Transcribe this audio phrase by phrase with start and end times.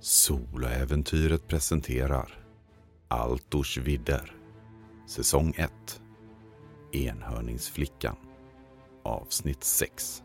[0.00, 2.46] Soloäventyret presenterar
[3.08, 4.36] Altors vidder
[5.06, 6.00] Säsong 1
[6.92, 8.16] Enhörningsflickan
[9.02, 10.22] Avsnitt 6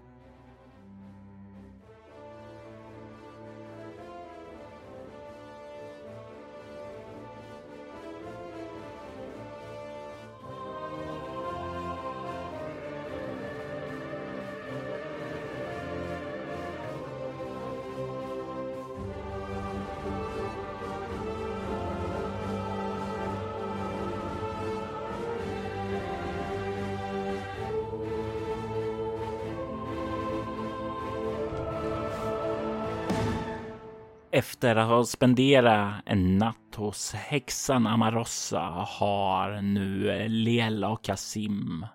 [34.62, 41.86] Efter att ha spenderat en natt hos häxan Amarossa har nu eh, Lela och Kasim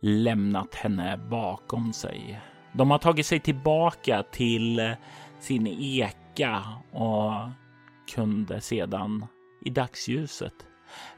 [0.00, 2.40] lämnat henne bakom sig.
[2.72, 4.90] De har tagit sig tillbaka till eh,
[5.40, 6.62] sin eka
[6.92, 7.32] och
[8.14, 9.26] kunde sedan
[9.64, 10.66] i dagsljuset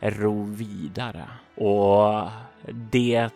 [0.00, 1.28] ro vidare.
[1.56, 2.30] Och
[2.92, 3.30] det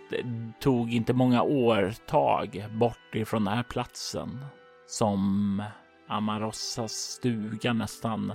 [0.61, 4.45] tog inte många årtag bort ifrån den här platsen
[4.87, 5.63] som
[6.11, 8.33] Amarossas stuga nästan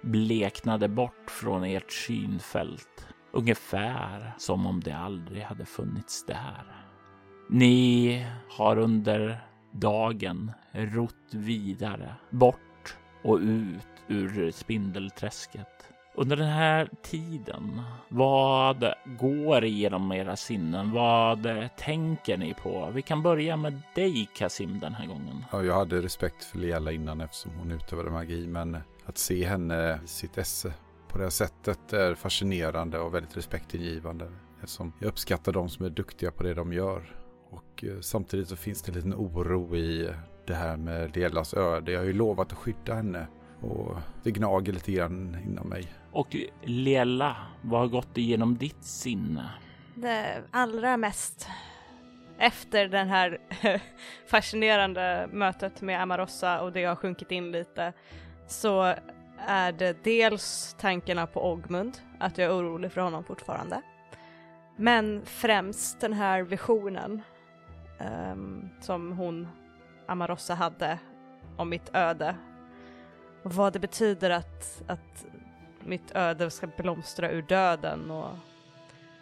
[0.00, 3.06] bleknade bort från ert synfält.
[3.32, 6.86] Ungefär som om det aldrig hade funnits där.
[7.48, 9.40] Ni har under
[9.72, 15.73] dagen rott vidare, bort och ut ur spindelträsket.
[16.16, 20.92] Under den här tiden, vad går igenom era sinnen?
[20.92, 22.90] Vad tänker ni på?
[22.94, 25.44] Vi kan börja med dig Kasim den här gången.
[25.52, 30.00] Ja, jag hade respekt för Leela innan eftersom hon utövade magi, men att se henne
[30.04, 30.72] i sitt esse
[31.08, 34.30] på det här sättet är fascinerande och väldigt respektingivande.
[34.62, 37.16] Eftersom jag uppskattar de som är duktiga på det de gör.
[37.50, 40.10] Och eh, samtidigt så finns det en liten oro i
[40.46, 41.92] det här med Leelas öde.
[41.92, 43.26] Jag har ju lovat att skydda henne
[43.60, 45.92] och det gnager lite grann inom mig.
[46.14, 49.50] Och Lela, vad har gått igenom ditt sinne?
[49.94, 51.48] Det allra mest
[52.38, 53.38] efter det här
[54.26, 57.92] fascinerande mötet med Amarossa och det har sjunkit in lite
[58.46, 58.94] så
[59.38, 63.82] är det dels tankarna på Ogmund, att jag är orolig för honom fortfarande.
[64.76, 67.22] Men främst den här visionen
[68.32, 69.48] um, som hon,
[70.06, 70.98] Amarossa, hade
[71.56, 72.36] om mitt öde.
[73.42, 75.26] Och vad det betyder att, att
[75.86, 78.30] mitt öde ska blomstra ur döden och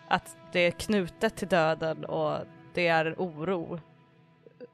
[0.09, 2.39] att det är knutet till döden och
[2.75, 3.81] det är en oro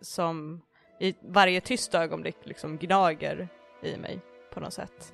[0.01, 0.61] som
[1.01, 3.49] i varje tyst ögonblick liksom gnager
[3.83, 4.21] i mig
[4.55, 5.13] på något sätt.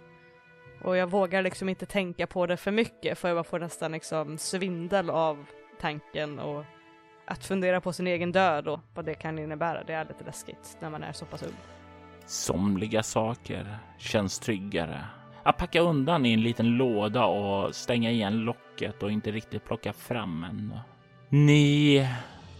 [0.83, 4.39] Och jag vågar liksom inte tänka på det för mycket för jag får nästan liksom
[4.39, 5.47] svindel av
[5.81, 6.65] tanken och
[7.27, 10.77] att fundera på sin egen död och vad det kan innebära, det är lite läskigt
[10.81, 11.57] när man är så pass ung.
[12.27, 15.05] Somliga saker känns tryggare
[15.45, 19.93] att packa undan i en liten låda och stänga igen locket och inte riktigt plocka
[19.93, 20.75] fram en.
[21.29, 22.09] Ni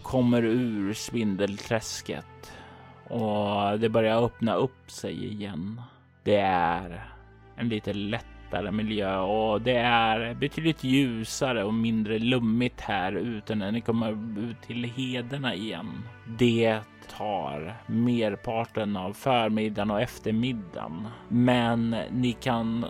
[0.01, 2.53] kommer ur spindelträsket
[3.09, 5.81] och det börjar öppna upp sig igen.
[6.23, 7.09] Det är
[7.55, 13.71] en lite lättare miljö och det är betydligt ljusare och mindre lummigt här ute när
[13.71, 15.91] ni kommer ut till hederna igen.
[16.37, 21.07] Det tar merparten av förmiddagen och eftermiddagen.
[21.27, 22.85] Men ni kan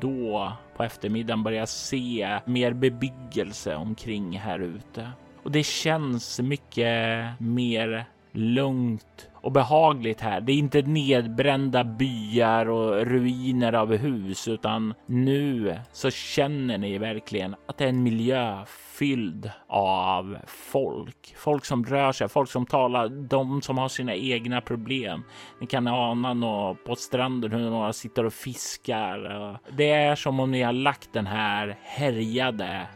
[0.00, 5.10] då på eftermiddagen börja se mer bebyggelse omkring här ute.
[5.42, 10.40] Och det känns mycket mer lugnt och behagligt här.
[10.40, 17.56] Det är inte nedbrända byar och ruiner av hus, utan nu så känner ni verkligen
[17.68, 18.64] att det är en miljö
[18.98, 21.34] fylld av folk.
[21.36, 25.22] Folk som rör sig, folk som talar, de som har sina egna problem.
[25.60, 29.58] Ni kan ana något på stranden hur några sitter och fiskar.
[29.76, 32.86] Det är som om ni har lagt den här härjade,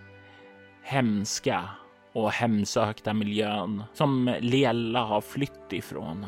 [0.83, 1.69] hemska
[2.15, 6.27] och hemsökta miljön som Lela har flytt ifrån.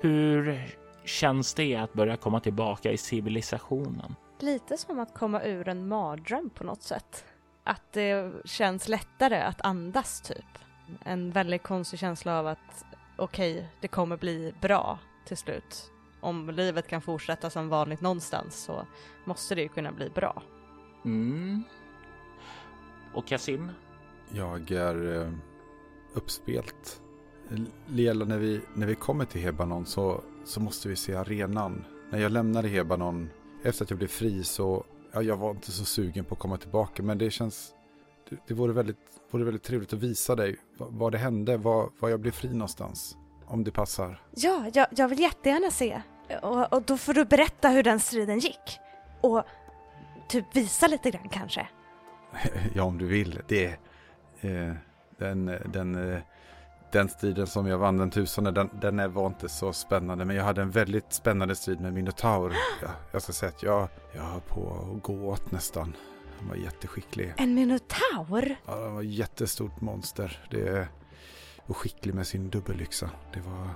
[0.00, 0.66] Hur
[1.04, 4.14] känns det att börja komma tillbaka i civilisationen?
[4.40, 7.24] Lite som att komma ur en mardröm på något sätt.
[7.64, 10.58] Att det känns lättare att andas typ.
[11.04, 12.84] En väldigt konstig känsla av att
[13.16, 15.90] okej, okay, det kommer bli bra till slut.
[16.20, 18.86] Om livet kan fortsätta som vanligt någonstans så
[19.24, 20.42] måste det ju kunna bli bra.
[21.04, 21.64] Mm.
[23.14, 23.70] Och Kasim?
[24.30, 25.32] Jag är eh,
[26.14, 27.00] uppspelt.
[27.86, 31.84] Lela, när vi, när vi kommer till Hebanon så, så måste vi se arenan.
[32.10, 33.30] När jag lämnade Hebanon
[33.62, 36.56] efter att jag blev fri så ja, jag var inte så sugen på att komma
[36.56, 37.02] tillbaka.
[37.02, 37.74] Men det känns,
[38.30, 38.98] det, det vore, väldigt,
[39.30, 42.48] vore väldigt trevligt att visa dig vad, vad det hände, var, var jag blev fri
[42.52, 43.16] någonstans.
[43.46, 44.22] Om det passar.
[44.34, 46.02] Ja, jag, jag vill jättegärna se.
[46.42, 48.78] och, och då får du berätta hur den striden gick.
[49.20, 49.42] Och
[50.28, 51.68] typ visa lite grann kanske.
[52.74, 53.40] ja, om du vill.
[53.48, 53.76] Det
[54.40, 54.72] eh,
[55.18, 56.20] den, den, eh,
[56.92, 60.24] den striden som jag vann den tusende, den, den var inte så spännande.
[60.24, 62.54] Men jag hade en väldigt spännande strid med Minotaur.
[62.82, 65.96] Jag, jag ska säga att jag, jag höll på att gå åt nästan.
[66.38, 67.34] Han var jätteskicklig.
[67.36, 68.56] En minotaur?
[68.66, 70.46] Ja, han var ett jättestort monster.
[70.50, 70.88] Det,
[71.66, 73.10] och skicklig med sin dubbelyxa.
[73.34, 73.68] Det var...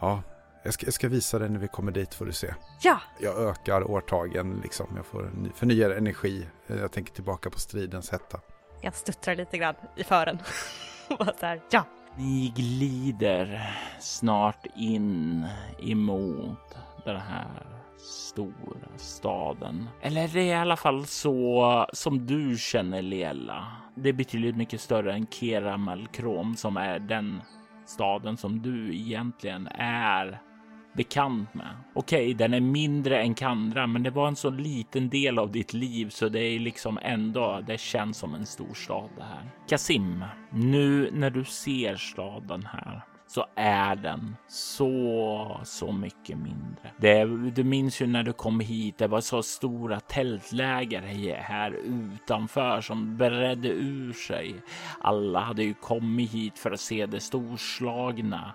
[0.00, 0.22] Ja,
[0.64, 2.54] jag ska, jag ska visa dig när vi kommer dit får du se.
[2.82, 3.00] Ja.
[3.20, 4.86] Jag ökar årtagen liksom.
[4.96, 6.46] Jag får ny, förnyad energi.
[6.66, 8.40] Jag tänker tillbaka på stridens hetta.
[8.80, 10.38] Jag stuttrar lite grann i fören.
[11.18, 11.84] Bara så här, ja.
[12.16, 15.46] Ni glider snart in
[15.78, 17.66] emot den här
[17.98, 19.88] stora staden.
[20.02, 23.66] Eller det är i alla fall så som du känner Lela.
[23.94, 27.42] Det är betydligt mycket större än Keramalkrom som är den
[27.86, 30.40] staden som du egentligen är
[30.94, 31.76] bekant med.
[31.94, 35.52] Okej, okay, den är mindre än Kandra, men det var en så liten del av
[35.52, 39.50] ditt liv så det är liksom ändå, det känns som en stor stad det här.
[39.68, 46.90] Kasim, nu när du ser staden här så är den så, så mycket mindre.
[46.96, 51.02] Det, du minns ju när du kom hit, det var så stora tältläger
[51.40, 54.54] här utanför som bredde ur sig.
[55.00, 58.54] Alla hade ju kommit hit för att se det storslagna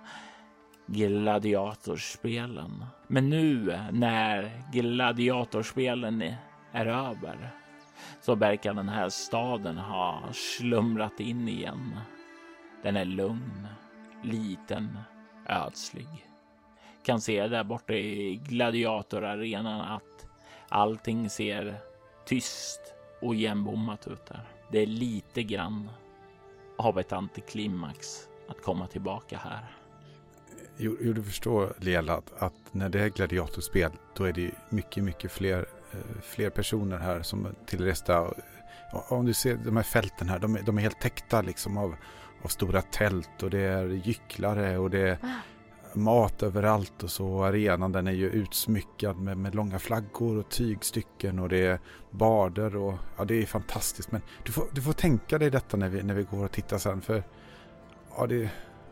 [0.92, 2.86] gladiatorspelen.
[3.08, 6.34] Men nu när gladiatorspelen
[6.72, 7.50] är över
[8.22, 12.00] så verkar den här staden ha slumrat in igen.
[12.84, 13.68] Den är lugn
[14.24, 14.98] liten,
[15.48, 16.08] ödslig.
[17.04, 20.28] Kan se där borta i gladiatorarenan att
[20.70, 21.76] allting ser
[22.26, 22.82] tyst
[23.22, 24.44] och igenbommat ut där.
[24.72, 25.90] Det är lite grann
[26.78, 29.79] av ett antiklimax att komma tillbaka här.
[30.82, 35.04] Jo, jo du förstår Lela att, att, när det är gladiatorspel då är det mycket,
[35.04, 38.34] mycket fler, eh, fler personer här som till resta.
[38.92, 41.96] Om du ser de här fälten här, de är, de är helt täckta liksom av,
[42.42, 45.18] av stora tält och det är gycklare och det är
[45.94, 47.44] mat överallt och så.
[47.44, 51.80] Arenan den är ju utsmyckad med, med långa flaggor och tygstycken och det är
[52.12, 54.12] barder och ja, det är fantastiskt.
[54.12, 56.78] Men du får, du får tänka dig detta när vi, när vi går och tittar
[56.78, 57.24] sen för
[58.18, 58.50] ja, det,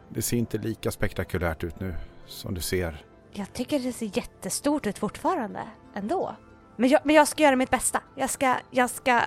[0.09, 1.95] det ser inte lika spektakulärt ut nu
[2.25, 3.06] som du ser.
[3.31, 6.36] Jag tycker det ser jättestort ut fortfarande ändå.
[6.75, 8.01] Men jag, men jag ska göra mitt bästa.
[8.15, 9.21] Jag ska, jag ska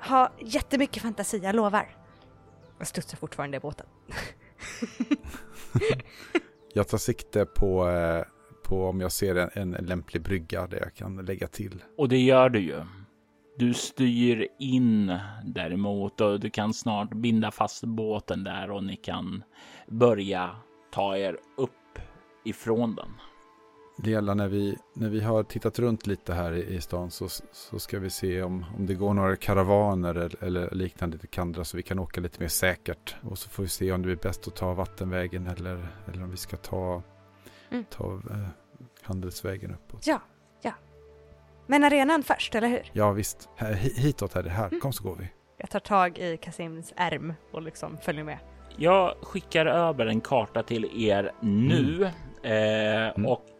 [0.00, 1.96] ha jättemycket fantasi, jag lovar.
[2.78, 3.86] Jag studsar fortfarande i båten.
[6.74, 8.24] jag tar sikte på, eh,
[8.64, 11.82] på om jag ser en, en lämplig brygga där jag kan lägga till.
[11.98, 12.80] Och det gör du ju.
[13.56, 19.42] Du styr in däremot och du kan snart binda fast båten där och ni kan
[19.86, 20.56] börja
[20.92, 21.98] ta er upp
[22.44, 23.08] ifrån den.
[24.02, 27.78] Gäller när vi, när vi har tittat runt lite här i, i stan så, så
[27.78, 31.76] ska vi se om, om det går några karavaner eller, eller liknande till Kandra så
[31.76, 33.16] vi kan åka lite mer säkert.
[33.22, 36.30] Och så får vi se om det blir bäst att ta vattenvägen eller, eller om
[36.30, 37.02] vi ska ta,
[37.70, 37.84] mm.
[37.90, 38.46] ta eh,
[39.02, 40.06] handelsvägen uppåt.
[40.06, 40.20] Ja,
[40.62, 40.72] ja.
[41.66, 42.90] Men arenan först, eller hur?
[42.92, 43.48] Ja, visst.
[43.56, 44.68] Här, hitåt är det här.
[44.68, 44.80] Mm.
[44.80, 45.32] Kom så går vi.
[45.56, 48.38] Jag tar tag i Kasims ärm och liksom följer med.
[48.76, 52.10] Jag skickar över en karta till er nu mm.
[52.42, 53.26] Eh, mm.
[53.26, 53.50] och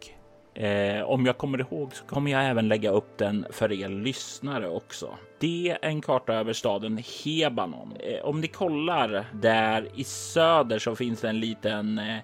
[0.54, 4.68] Eh, om jag kommer ihåg så kommer jag även lägga upp den för er lyssnare
[4.68, 5.14] också.
[5.38, 7.92] Det är en karta över staden Hebanon.
[8.00, 12.18] Eh, om ni kollar där i söder så finns det en liten eh,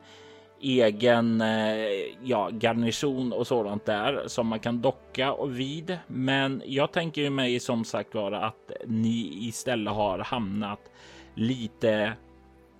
[0.60, 1.86] egen eh,
[2.22, 5.98] ja, garnison och sådant där som man kan docka och vid.
[6.06, 10.80] Men jag tänker mig som sagt vara att ni istället har hamnat
[11.34, 12.12] lite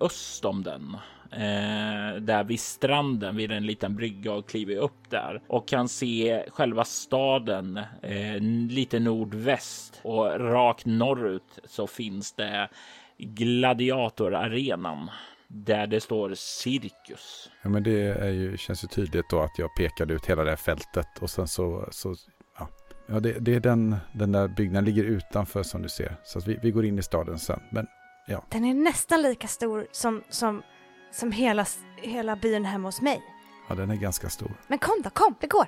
[0.01, 0.97] öst om den
[1.31, 6.45] eh, där vid stranden vid en liten brygga och kliver upp där och kan se
[6.49, 8.39] själva staden eh,
[8.69, 12.69] lite nordväst och rakt norrut så finns det
[13.17, 15.09] gladiatorarenan
[15.47, 17.49] där det står cirkus.
[17.61, 20.49] Ja, men det är ju, känns ju tydligt då att jag pekade ut hela det
[20.49, 22.15] här fältet och sen så, så
[22.59, 22.69] ja,
[23.07, 26.15] ja det, det, är den, den där byggnaden ligger utanför som du ser.
[26.23, 27.59] Så vi, vi går in i staden sen.
[27.71, 27.87] Men
[28.27, 28.43] ja.
[28.49, 30.63] Den är nästan lika stor som, som
[31.11, 33.21] som hela, hela byn hemma hos mig.
[33.69, 34.51] Ja, den är ganska stor.
[34.67, 35.67] Men kom då, kom, vi går.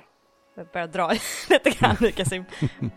[0.54, 1.12] Jag börjar dra
[1.50, 2.44] lite grann Kasim.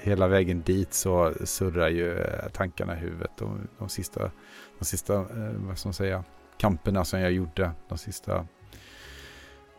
[0.00, 3.30] Hela vägen dit så surrar ju eh, tankarna i huvudet.
[3.38, 4.30] De, de sista,
[4.78, 6.24] de sista eh, vad ska man säga,
[6.58, 8.46] kamperna som jag gjorde, de sista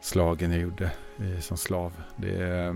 [0.01, 2.03] slagen jag gjorde eh, som slav.
[2.15, 2.75] Det,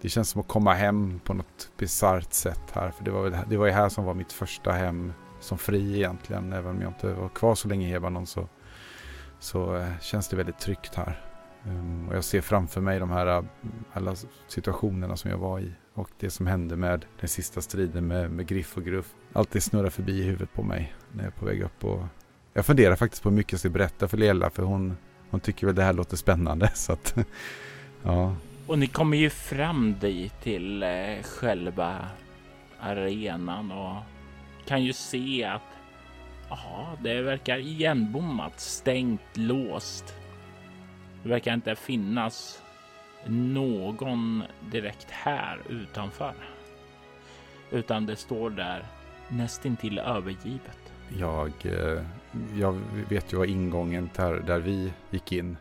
[0.00, 2.90] det känns som att komma hem på något bisarrt sätt här.
[2.90, 5.96] För det var, väl, det var ju här som var mitt första hem som fri
[5.96, 6.52] egentligen.
[6.52, 8.48] Även om jag inte var kvar så länge i Hebanon så,
[9.38, 11.24] så eh, känns det väldigt tryggt här.
[11.64, 13.44] Um, och jag ser framför mig de här eh,
[13.92, 14.14] alla
[14.48, 15.72] situationerna som jag var i.
[15.94, 19.14] Och det som hände med den sista striden med, med Griff och Gruff.
[19.32, 21.84] Allt det snurrar förbi i huvudet på mig när jag är på väg upp.
[21.84, 22.02] Och
[22.52, 24.50] jag funderar faktiskt på hur mycket jag ska berätta för Lela.
[24.50, 24.96] För hon,
[25.30, 26.70] hon tycker väl det här låter spännande.
[26.74, 27.16] Så att,
[28.02, 28.36] ja.
[28.68, 32.08] Och ni kommer ju fram dit till eh, själva
[32.80, 33.96] arenan och
[34.66, 35.62] kan ju se att
[36.50, 40.14] aha, det verkar igenbommat, stängt, låst.
[41.22, 42.62] Det verkar inte finnas
[43.26, 46.34] någon direkt här utanför.
[47.70, 48.84] Utan det står där
[49.28, 50.92] nästintill övergivet.
[51.18, 52.02] Jag, eh,
[52.54, 55.56] jag vet ju var ingången där, där vi gick in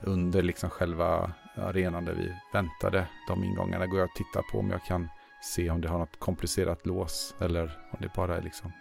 [0.00, 1.32] under liksom själva
[1.62, 3.06] arenan där vi väntade.
[3.28, 5.08] De ingångarna går jag och tittar på om jag kan
[5.42, 8.72] se om det har något komplicerat lås eller om det bara är liksom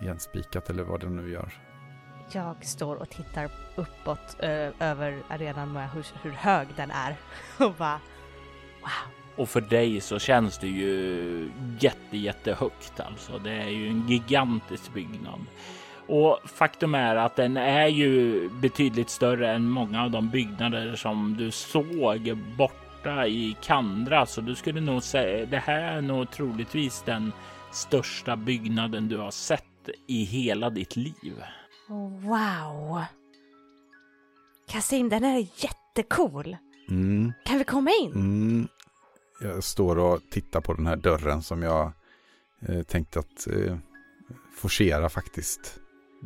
[0.00, 1.52] igenspikat eller vad det nu gör.
[2.32, 7.16] Jag står och tittar uppåt ö, över arenan med hur, hur hög den är
[7.58, 8.00] och bara
[8.80, 9.12] wow.
[9.36, 13.38] Och för dig så känns det ju jätte, jättehögt alltså.
[13.38, 15.40] Det är ju en gigantisk byggnad.
[16.08, 21.36] Och faktum är att den är ju betydligt större än många av de byggnader som
[21.38, 24.26] du såg borta i Kandra.
[24.26, 27.32] Så du skulle nog säga det här är nog troligtvis den
[27.72, 29.62] största byggnaden du har sett
[30.06, 31.42] i hela ditt liv.
[31.88, 33.02] Wow!
[34.68, 36.56] Kasim, den är jättecool.
[36.88, 37.32] Mm.
[37.44, 38.12] Kan vi komma in?
[38.12, 38.68] Mm.
[39.40, 41.92] Jag står och tittar på den här dörren som jag
[42.68, 43.76] eh, tänkte att eh,
[44.56, 45.80] forcera faktiskt.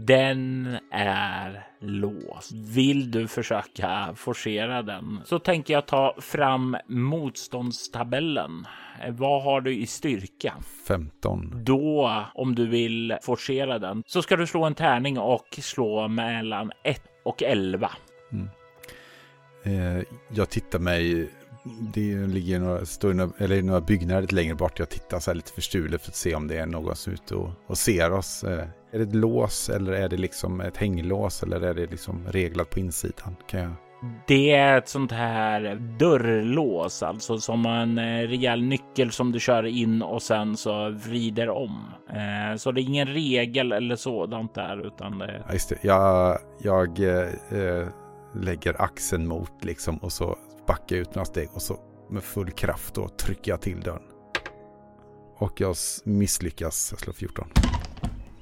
[0.06, 2.52] Den är låst.
[2.52, 8.66] Vill du försöka forcera den så tänker jag ta fram motståndstabellen.
[9.08, 10.54] Vad har du i styrka?
[10.86, 11.64] 15.
[11.64, 16.72] Då, om du vill forcera den, så ska du slå en tärning och slå mellan
[16.84, 17.90] 1 och 11.
[18.32, 18.48] Mm.
[19.64, 21.30] Eh, jag tittar mig
[21.94, 24.78] det ligger några, står några, eller några byggnader lite längre bort.
[24.78, 27.14] Jag tittar så här lite förstulet för att se om det är någon som är
[27.14, 28.44] ute och, och ser oss.
[28.92, 32.70] Är det ett lås eller är det liksom ett hänglås eller är det liksom reglat
[32.70, 33.36] på insidan?
[33.46, 33.72] Kan jag...
[34.26, 39.66] Det är ett sånt här dörrlås, alltså som en eh, rejäl nyckel som du kör
[39.66, 41.84] in och sen så vrider om.
[42.08, 45.44] Eh, så det är ingen regel eller sådant där, utan det.
[45.46, 45.78] Ja, just det.
[45.82, 47.88] Jag, jag eh,
[48.34, 51.76] lägger axeln mot liksom och så backar jag ut några steg och så
[52.10, 54.02] med full kraft då trycker jag till dörren.
[55.36, 56.88] Och jag misslyckas.
[56.92, 57.48] Jag slår 14.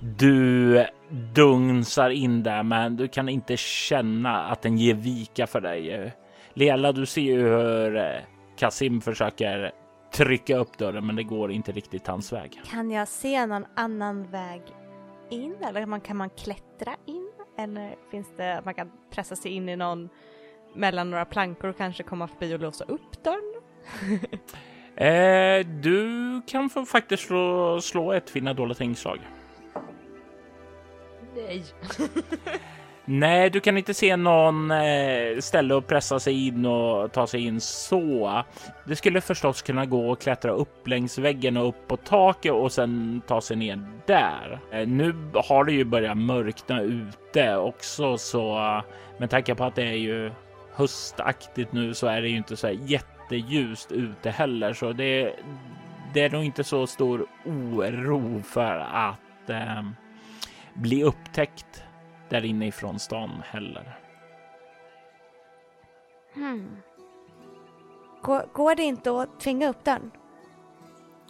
[0.01, 0.87] Du
[1.35, 6.13] dunsar in där, men du kan inte känna att den ger vika för dig.
[6.55, 8.05] Lela, du ser ju hur eh,
[8.57, 9.73] Kasim försöker
[10.13, 12.61] trycka upp dörren, men det går inte riktigt hans väg.
[12.65, 14.63] Kan jag se någon annan väg
[15.31, 17.31] in eller kan man klättra in?
[17.59, 20.09] Eller finns det, man kan pressa sig in i någon
[20.75, 23.63] mellan några plankor och kanske komma förbi och låsa upp dörren?
[24.97, 29.19] eh, du kan få faktiskt slå, slå ett finna dolda tingslag.
[31.49, 31.65] Nej.
[33.11, 37.45] Nej, du kan inte se någon eh, ställe att pressa sig in och ta sig
[37.47, 38.43] in så.
[38.85, 42.73] Det skulle förstås kunna gå och klättra upp längs väggen och upp på taket och
[42.73, 44.61] sen ta sig ner där.
[44.73, 45.15] Eh, nu
[45.49, 48.83] har det ju börjat mörkna ute också, så eh,
[49.19, 50.33] med tanke på att det är ju
[50.75, 55.35] höstaktigt nu så är det ju inte så här jätteljust ute heller, så det,
[56.15, 59.83] det är nog inte så stor oro för att eh,
[60.79, 61.85] bli upptäckt
[62.29, 63.99] där inne ifrån stan heller.
[66.35, 66.77] Hmm.
[68.23, 70.11] Går, går det inte att tvinga upp den?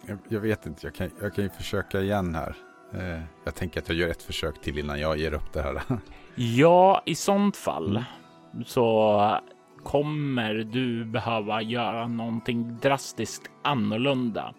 [0.06, 2.56] Jag, jag vet inte, jag kan, jag kan ju försöka igen här.
[2.94, 5.82] Eh, jag tänker att jag gör ett försök till innan jag ger upp det här.
[6.34, 8.04] ja, i sånt fall
[8.52, 8.64] mm.
[8.64, 9.40] så
[9.82, 14.54] kommer du behöva göra någonting drastiskt annorlunda.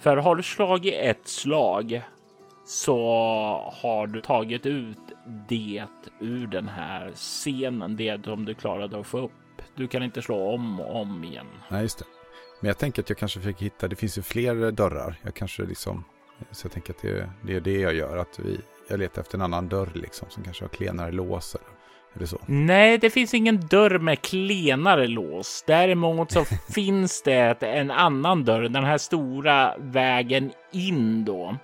[0.00, 2.02] För har du slagit ett slag
[2.64, 2.96] så
[3.82, 4.98] har du tagit ut
[5.48, 5.84] det
[6.20, 9.32] ur den här scenen, det som du klarade att få upp.
[9.74, 11.46] Du kan inte slå om och om igen.
[11.68, 12.04] Nej, just det.
[12.60, 15.14] Men jag tänker att jag kanske fick hitta, det finns ju fler dörrar.
[15.22, 16.04] Jag kanske liksom,
[16.50, 18.16] så jag tänker att det, det är det jag gör.
[18.16, 21.66] Att vi, jag letar efter en ann dörr liksom som kanske har klenare lås eller,
[22.16, 22.38] eller så.
[22.46, 25.64] Nej, det finns ingen dörr med klenare lås.
[25.66, 31.56] Däremot så finns det en annan dörr, den här stora vägen in då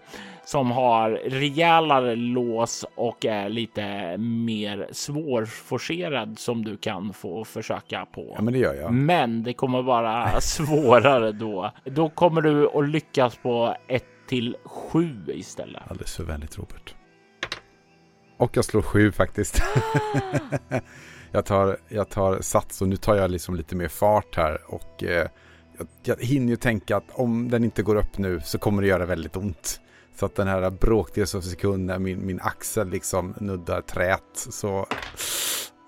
[0.48, 8.32] som har rejälare lås och är lite mer svårforcerad som du kan få försöka på.
[8.36, 8.92] Ja, men det gör jag.
[8.92, 11.72] Men det kommer vara svårare då.
[11.84, 15.82] Då kommer du att lyckas på 1 till 7 istället.
[15.86, 16.94] Alldeles för vänligt Robert.
[18.36, 19.62] Och jag slår 7 faktiskt.
[21.32, 25.04] jag, tar, jag tar sats och nu tar jag liksom lite mer fart här och
[25.04, 25.28] eh,
[25.78, 28.88] jag, jag hinner ju tänka att om den inte går upp nu så kommer det
[28.88, 29.80] göra väldigt ont.
[30.18, 34.86] Så att den här bråkdels av sekund när min, min axel liksom nuddar trät så...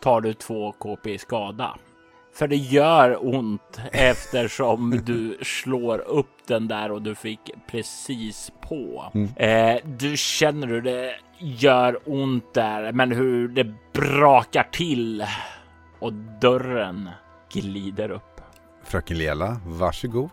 [0.03, 1.79] Tar du två KP i skada.
[2.35, 9.13] För det gör ont eftersom du slår upp den där och du fick precis på.
[9.15, 9.29] Mm.
[9.37, 15.25] Eh, du känner hur det gör ont där, men hur det brakar till
[15.99, 17.11] och dörren
[17.53, 18.41] glider upp.
[18.85, 20.31] Fröken Lela, varsågod.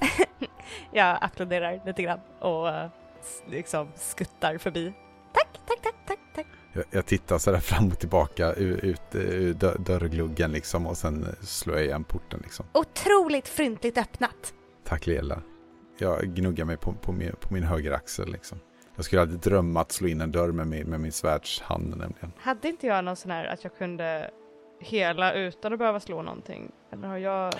[0.92, 2.88] Jag applåderar lite grann och eh,
[3.46, 4.92] liksom skuttar förbi.
[5.32, 6.46] Tack, tack, tack, tack, tack.
[6.72, 11.36] Jag, jag tittar sådär fram och tillbaka ut, ut ur dör, dörrgluggen liksom och sen
[11.40, 12.66] slår jag igen porten liksom.
[12.72, 14.54] Otroligt fryntligt öppnat.
[14.84, 15.42] Tack Lela.
[15.98, 18.58] Jag gnuggar mig på, på, min, på min höger axel liksom.
[18.96, 22.32] Jag skulle aldrig drömma att slå in en dörr med min, med min svärdshand nämligen.
[22.38, 24.30] Hade inte jag någon sån här att jag kunde
[24.80, 26.72] hela utan att behöva slå någonting?
[26.92, 27.54] Eller har jag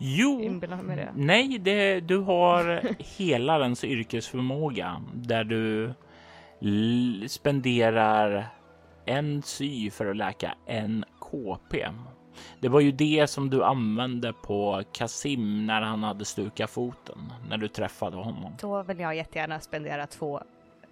[0.00, 1.12] Jo, det?
[1.14, 2.82] nej, det, du har
[3.18, 5.94] helarens yrkesförmåga där du
[7.28, 8.46] spenderar
[9.04, 11.86] en sy för att läka en KP.
[12.60, 17.56] Det var ju det som du använde på Kasim när han hade stukat foten när
[17.56, 18.52] du träffade honom.
[18.60, 20.40] Då vill jag jättegärna spendera två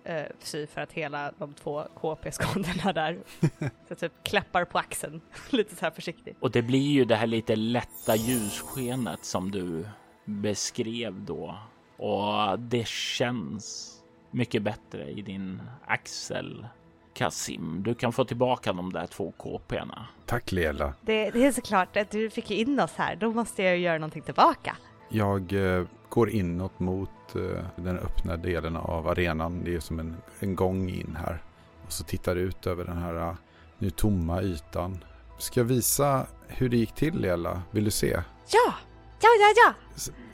[0.07, 3.19] eh, sy för att hela de två KP-skadorna där.
[3.89, 5.21] Så typ klappar på axeln
[5.51, 6.37] lite så här försiktigt.
[6.41, 9.87] Och det blir ju det här lite lätta ljusskenet som du
[10.25, 11.59] beskrev då.
[11.97, 13.93] Och det känns
[14.31, 16.67] mycket bättre i din axel.
[17.15, 20.05] Kasim, du kan få tillbaka de där två KP'na.
[20.27, 20.95] Tack Lela.
[21.01, 23.99] Det, det är såklart att du fick in oss här, då måste jag ju göra
[23.99, 24.77] någonting tillbaka.
[25.09, 29.65] Jag eh, går inåt mot eh, den öppna delen av arenan.
[29.65, 31.43] Det är som en, en gång in här.
[31.87, 33.35] Och så tittar ut över den här eh,
[33.79, 35.05] nu tomma ytan.
[35.39, 37.63] Ska jag visa hur det gick till Lela?
[37.71, 38.23] Vill du se?
[38.53, 38.75] Ja!
[39.21, 39.75] Ja, ja, ja!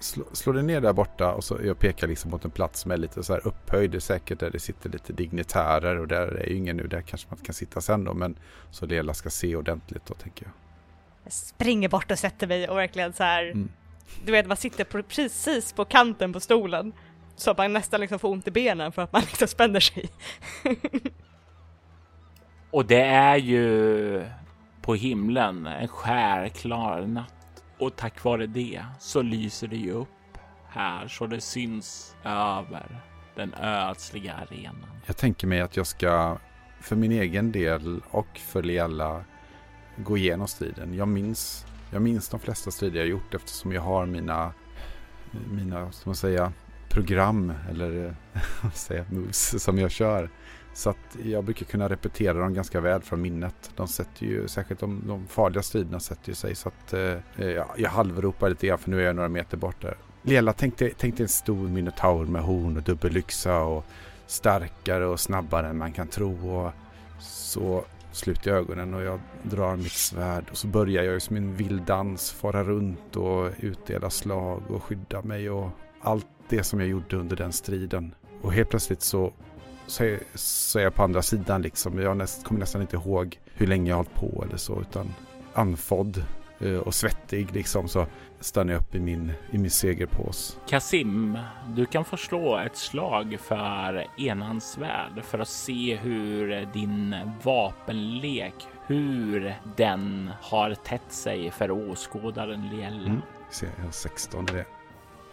[0.00, 2.90] Slå, slå dig ner där borta och så jag pekar liksom mot en plats som
[2.90, 3.90] är lite så här upphöjd.
[3.90, 6.86] Det är säkert där det sitter lite dignitärer och där är ju ingen nu.
[6.86, 8.14] Där kanske man kan sitta sen då.
[8.14, 8.36] Men
[8.70, 10.52] så Lela ska se ordentligt då tänker jag.
[11.24, 13.68] Jag springer bort och sätter mig och verkligen så här, Mm.
[14.24, 16.92] Du vet man sitter på, precis på kanten på stolen.
[17.36, 20.10] Så att man nästan liksom får ont i benen för att man liksom spänner sig.
[22.70, 24.26] Och det är ju
[24.82, 27.64] på himlen en skärklar natt.
[27.78, 30.08] Och tack vare det så lyser det ju upp
[30.68, 33.00] här så det syns över
[33.34, 34.86] den ödsliga arenan.
[35.06, 36.38] Jag tänker mig att jag ska
[36.80, 39.24] för min egen del och för Lela
[39.96, 40.94] gå igenom striden.
[40.94, 44.52] Jag minns, jag minns de flesta strider jag gjort eftersom jag har mina,
[45.50, 46.52] mina ska man säga,
[46.88, 48.16] program eller
[48.74, 50.30] säga, moves som jag kör.
[50.74, 53.70] Så att jag brukar kunna repetera dem ganska väl från minnet.
[53.76, 57.66] De sätter ju, särskilt de, de farliga striderna sätter ju sig så att eh, jag,
[57.76, 59.96] jag halvropar lite grann för nu är jag några meter bort där.
[60.22, 63.84] Lela, tänk dig, tänk dig en stor minotaur med horn och dubbelyxa och
[64.26, 66.50] starkare och snabbare än man kan tro.
[66.50, 66.72] Och
[67.20, 71.56] så sluter jag ögonen och jag drar mitt svärd och så börjar jag som en
[71.56, 75.70] vild dans fara runt och utdela slag och skydda mig och
[76.00, 78.14] allt det som jag gjorde under den striden.
[78.42, 79.32] Och helt plötsligt så,
[79.86, 81.98] så, är, så är jag på andra sidan liksom.
[81.98, 85.14] Jag näst, kommer nästan inte ihåg hur länge jag har hållit på eller så utan
[85.52, 86.24] andfådd
[86.60, 88.06] eh, och svettig liksom så
[88.42, 90.58] stannar jag upp i min, i min segerpås.
[90.68, 98.54] Kasim, du kan få slå ett slag för enhandsvärd för att se hur din vapenlek,
[98.86, 103.06] hur den har tätt sig för åskådaren Liella.
[103.06, 103.22] Mm.
[103.50, 104.64] Se, jag har 16 i det.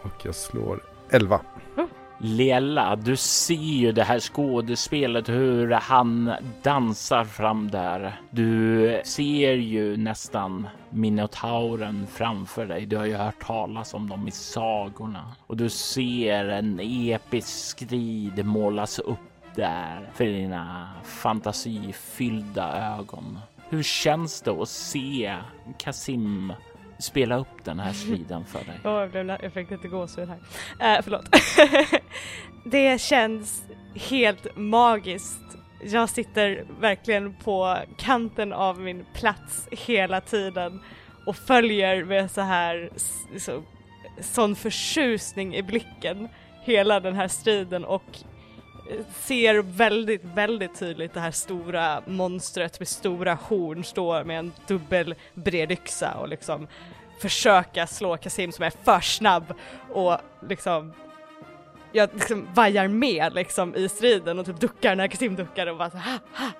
[0.02, 1.40] Och jag slår 11.
[2.22, 8.20] Lela, du ser ju det här skådespelet hur han dansar fram där.
[8.30, 12.86] Du ser ju nästan minotauren framför dig.
[12.86, 18.44] Du har ju hört talas om dem i sagorna och du ser en episk strid
[18.46, 19.18] målas upp
[19.54, 23.38] där för dina fantasifyllda ögon.
[23.68, 25.36] Hur känns det att se
[25.78, 26.52] Kasim
[27.00, 28.80] spela upp den här striden för dig?
[28.84, 30.96] Åh, jag, blev, jag fick lite gåshud här.
[30.96, 31.24] Eh, förlåt.
[32.64, 33.62] det känns
[33.94, 35.40] helt magiskt.
[35.82, 40.80] Jag sitter verkligen på kanten av min plats hela tiden
[41.26, 42.90] och följer med så här
[43.38, 43.62] så,
[44.20, 46.28] sån förtjusning i blicken
[46.64, 48.18] hela den här striden och
[49.14, 55.14] ser väldigt, väldigt tydligt det här stora monstret med stora horn stå med en dubbel
[55.34, 56.66] bred yxa och liksom
[57.20, 59.54] försöka slå Kasim som är för snabb
[59.88, 60.16] och
[60.48, 60.92] liksom
[61.92, 65.90] jag liksom vajar med liksom i striden och typ duckar när Kasim duckar och bara
[65.90, 66.50] så ha, ha.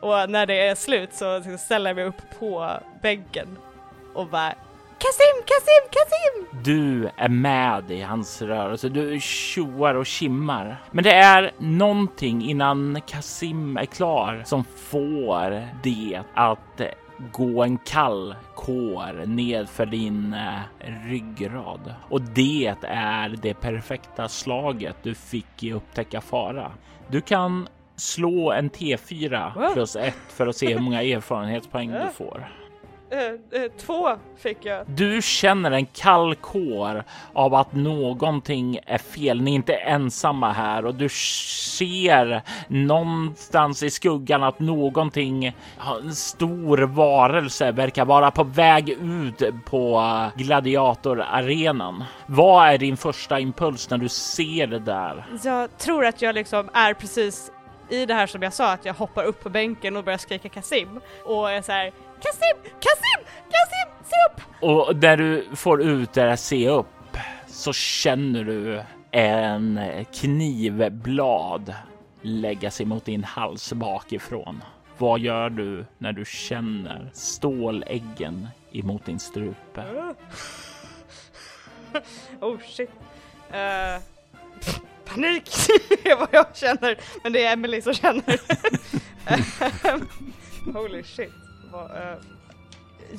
[0.00, 2.70] Och när det är slut så liksom ställer jag mig upp på
[3.02, 3.58] bänken
[4.14, 4.54] och bara
[5.00, 6.62] Kasim, Kasim, Kasim!
[6.64, 8.88] Du är med i hans rörelse.
[8.88, 10.76] Du tjoar och kimmar.
[10.90, 16.80] Men det är någonting innan Kasim är klar som får det att
[17.32, 20.60] gå en kall kår nedför din eh,
[21.06, 21.94] ryggrad.
[22.08, 26.72] Och det är det perfekta slaget du fick i upptäcka fara.
[27.08, 32.48] Du kan slå en T4 plus ett för att se hur många erfarenhetspoäng du får.
[33.12, 34.86] Uh, uh, två fick jag.
[34.86, 39.40] Du känner en kall kår av att någonting är fel.
[39.40, 45.46] Ni är inte ensamma här och du ser någonstans i skuggan att någonting,
[46.04, 50.02] en stor varelse verkar vara på väg ut på
[50.36, 52.04] gladiatorarenan.
[52.26, 55.26] Vad är din första impuls när du ser det där?
[55.44, 57.52] Jag tror att jag liksom är precis
[57.88, 60.48] i det här som jag sa, att jag hoppar upp på bänken och börjar skrika
[60.48, 64.62] Kasim och är så här Kasim, Kasim, Kasim, se upp!
[64.62, 69.80] Och när du får ut det där se upp så känner du en
[70.12, 71.74] knivblad
[72.22, 74.62] lägga sig mot din hals bakifrån.
[74.98, 79.84] Vad gör du när du känner ståläggen emot din strupe?
[82.40, 82.90] oh shit.
[83.50, 84.02] Uh,
[85.04, 85.48] panik
[86.04, 88.40] är vad jag känner, men det är Emily som känner.
[90.72, 91.32] Holy shit.
[91.74, 92.18] Eh,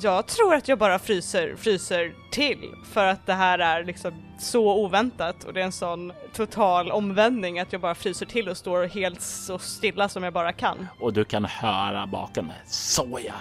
[0.00, 4.84] jag tror att jag bara fryser, fryser till för att det här är liksom så
[4.84, 8.84] oväntat och det är en sån total omvändning att jag bara fryser till och står
[8.84, 10.86] helt så stilla som jag bara kan.
[11.00, 13.34] Och du kan höra bakom Såja,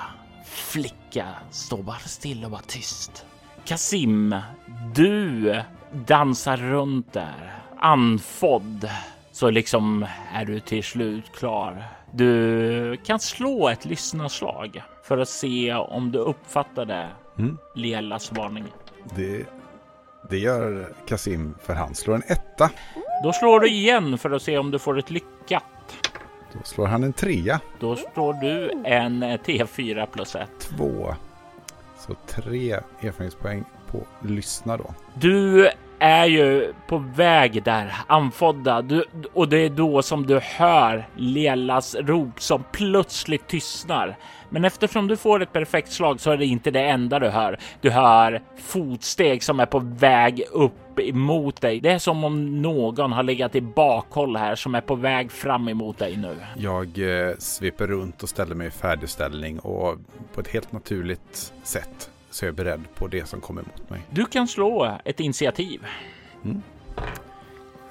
[0.45, 3.26] flicka, stå bara still och var tyst.
[3.65, 4.36] Kasim,
[4.95, 8.89] du dansar runt där, andfådd.
[9.32, 11.84] Så liksom är du till slut klar.
[12.12, 17.58] Du kan slå ett lyssnarslag för att se om du uppfattade mm.
[17.76, 18.65] Lielas varning.
[19.15, 19.45] Det,
[20.30, 22.69] det gör Kasim för han slår en etta.
[23.24, 25.63] Då slår du igen för att se om du får ett lyckat.
[26.54, 27.60] Då slår han en trea.
[27.80, 30.60] Då slår du en T4 plus ett.
[30.60, 31.15] Två.
[31.97, 32.71] Så tre
[33.02, 34.93] erfarenhetspoäng på lyssna då.
[35.13, 35.69] Du
[36.00, 38.82] är ju på väg där, anfodda.
[38.82, 44.17] Du, och det är då som du hör Lelas rop som plötsligt tystnar.
[44.54, 47.60] Men eftersom du får ett perfekt slag så är det inte det enda du hör.
[47.82, 51.80] Du hör fotsteg som är på väg upp emot dig.
[51.80, 55.68] Det är som om någon har legat i bakhåll här som är på väg fram
[55.68, 56.36] emot dig nu.
[56.58, 56.88] Jag
[57.30, 59.98] eh, sveper runt och ställer mig i färdigställning och
[60.34, 64.02] på ett helt naturligt sätt så är jag beredd på det som kommer mot mig.
[64.10, 65.86] Du kan slå ett initiativ.
[66.46, 66.62] Mm.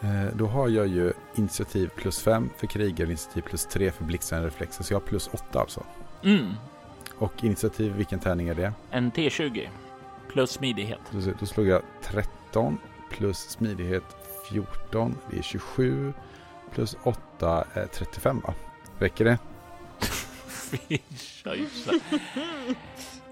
[0.03, 4.46] Eh, då har jag ju initiativ plus 5 för krigare, initiativ plus 3 för blixtrande
[4.46, 5.83] reflexer, så jag har plus 8 alltså.
[6.24, 6.52] Mm.
[7.18, 8.72] Och initiativ, vilken tärning är det?
[8.90, 9.68] En T20
[10.33, 11.00] plus smidighet.
[11.11, 12.78] Då, då slog jag 13
[13.11, 14.04] plus smidighet
[14.50, 16.12] 14, det är 27
[16.74, 18.54] plus 8 är 35 va?
[18.98, 19.38] Räcker det?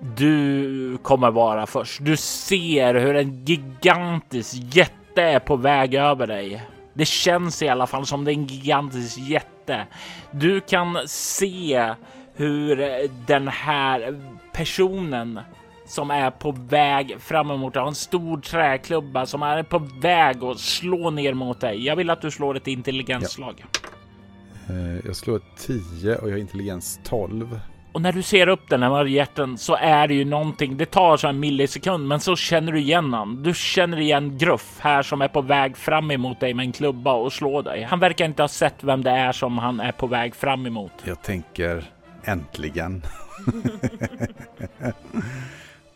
[0.01, 2.05] Du kommer vara först.
[2.05, 6.63] Du ser hur en gigantisk jätte är på väg över dig.
[6.95, 9.87] Det känns i alla fall som det är en gigantisk jätte.
[10.31, 11.95] Du kan se
[12.39, 14.21] hur den här
[14.53, 15.41] personen
[15.87, 20.45] som är på väg fram emot dig har en stor träklubba som är på väg
[20.45, 21.85] att slå ner mot dig.
[21.85, 23.65] Jag vill att du slår ett intelligensslag.
[23.73, 24.75] Ja.
[24.75, 27.61] Eh, jag slår 10 och jag har intelligens 12.
[27.93, 30.77] Och när du ser upp den här marietten så är det ju någonting.
[30.77, 33.43] Det tar så en millisekund, men så känner du igen han.
[33.43, 37.13] Du känner igen Gruff här som är på väg fram emot dig med en klubba
[37.13, 37.83] och slår dig.
[37.83, 40.93] Han verkar inte ha sett vem det är som han är på väg fram emot.
[41.05, 41.85] Jag tänker
[42.25, 43.03] äntligen.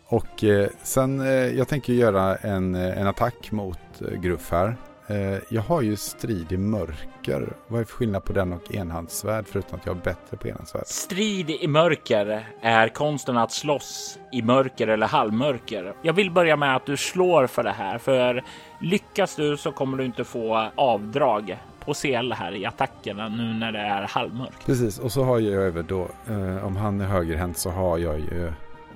[0.07, 4.77] och eh, sen, eh, jag tänker göra en, eh, en attack mot eh, Gruff här.
[5.07, 7.53] Eh, jag har ju strid i mörker.
[7.67, 10.83] Vad är för skillnad på den och enhandsvärd förutom att jag är bättre på enhandsvärd?
[10.85, 15.93] Strid i mörker är konsten att slåss i mörker eller halvmörker.
[16.01, 18.43] Jag vill börja med att du slår för det här, för
[18.79, 21.57] lyckas du så kommer du inte få avdrag
[21.93, 24.65] CL här i attackerna nu när det är halvmörkt.
[24.65, 28.19] Precis, och så har jag över då, eh, om han är högerhänt så har jag
[28.19, 28.51] ju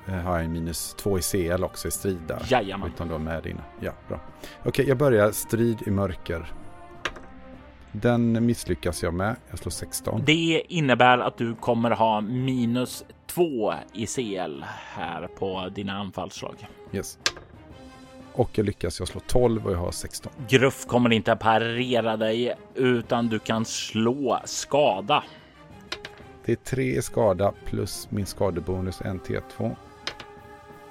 [0.08, 2.42] Eh, har jag minus två i CL också i strid där.
[2.50, 2.88] Jajamän.
[2.88, 3.62] Utan då med dina.
[3.80, 4.20] Ja, bra.
[4.60, 6.46] Okej, okay, jag börjar strid i mörker.
[7.92, 9.36] Den misslyckas jag med.
[9.50, 10.22] Jag slår 16.
[10.26, 14.64] Det innebär att du kommer ha minus två i CL
[14.96, 16.68] här på dina anfallsslag.
[16.92, 17.20] Yes.
[18.38, 19.00] Och jag lyckas.
[19.00, 20.32] Jag slår 12 och jag har 16.
[20.48, 25.24] Gruff kommer inte att parera dig utan du kan slå skada.
[26.46, 29.76] Det är tre skada plus min skadebonus en T2.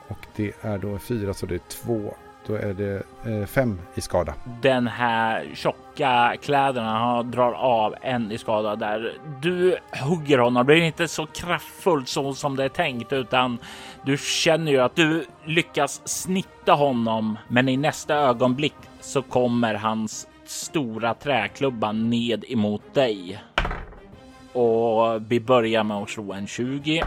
[0.08, 2.14] Och det är då fyra så det är två.
[2.46, 4.34] Då är det eh, fem i skada.
[4.62, 9.18] Den här tjocka kläderna han drar av en i skada där.
[9.42, 10.66] Du hugger honom.
[10.66, 13.58] Det blir inte så kraftfullt så som det är tänkt utan
[14.04, 17.38] du känner ju att du lyckas snitta honom.
[17.48, 23.42] Men i nästa ögonblick så kommer hans stora träklubba ned emot dig.
[24.52, 27.04] Och vi börjar med att slå en 20.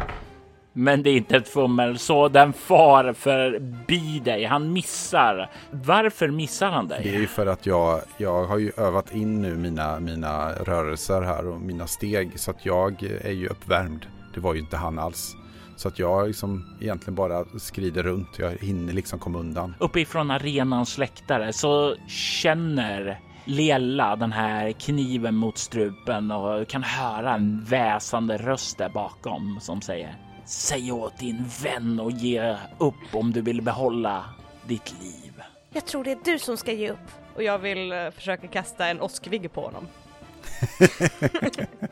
[0.74, 4.44] Men det är inte ett fummel, så den far förbi dig.
[4.46, 5.50] Han missar.
[5.72, 7.02] Varför missar han dig?
[7.04, 11.22] Det är ju för att jag, jag har ju övat in nu mina, mina rörelser
[11.22, 12.40] här och mina steg.
[12.40, 14.06] Så att jag är ju uppvärmd.
[14.34, 15.36] Det var ju inte han alls.
[15.76, 18.40] Så att jag liksom egentligen bara skrider runt.
[18.40, 19.76] Jag hinner liksom komma undan.
[19.80, 27.64] Uppifrån arenans släktare så känner Lela den här kniven mot strupen och kan höra en
[27.64, 33.42] väsande röst där bakom som säger Säg åt din vän och ge upp om du
[33.42, 34.26] vill behålla
[34.68, 35.44] ditt liv.
[35.74, 37.12] Jag tror det är du som ska ge upp.
[37.36, 39.88] Och jag vill uh, försöka kasta en åskvigge på honom.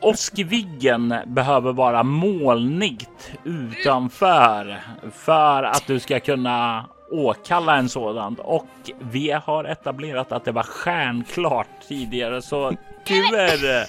[0.00, 4.80] Åskviggen behöver vara molnigt utanför
[5.12, 10.62] för att du ska kunna åkalla en sådan och vi har etablerat att det var
[10.62, 12.72] stjärnklart tidigare så
[13.08, 13.86] tyvärr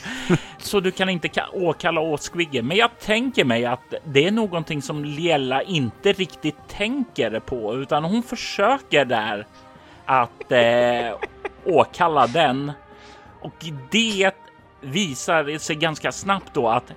[0.58, 2.68] så du kan inte åkalla åskviggen.
[2.68, 8.04] Men jag tänker mig att det är någonting som Liella inte riktigt tänker på utan
[8.04, 9.46] hon försöker där
[10.06, 11.18] att eh,
[11.66, 12.72] åkalla den
[13.42, 14.32] och det
[14.82, 16.94] visar sig ganska snabbt då att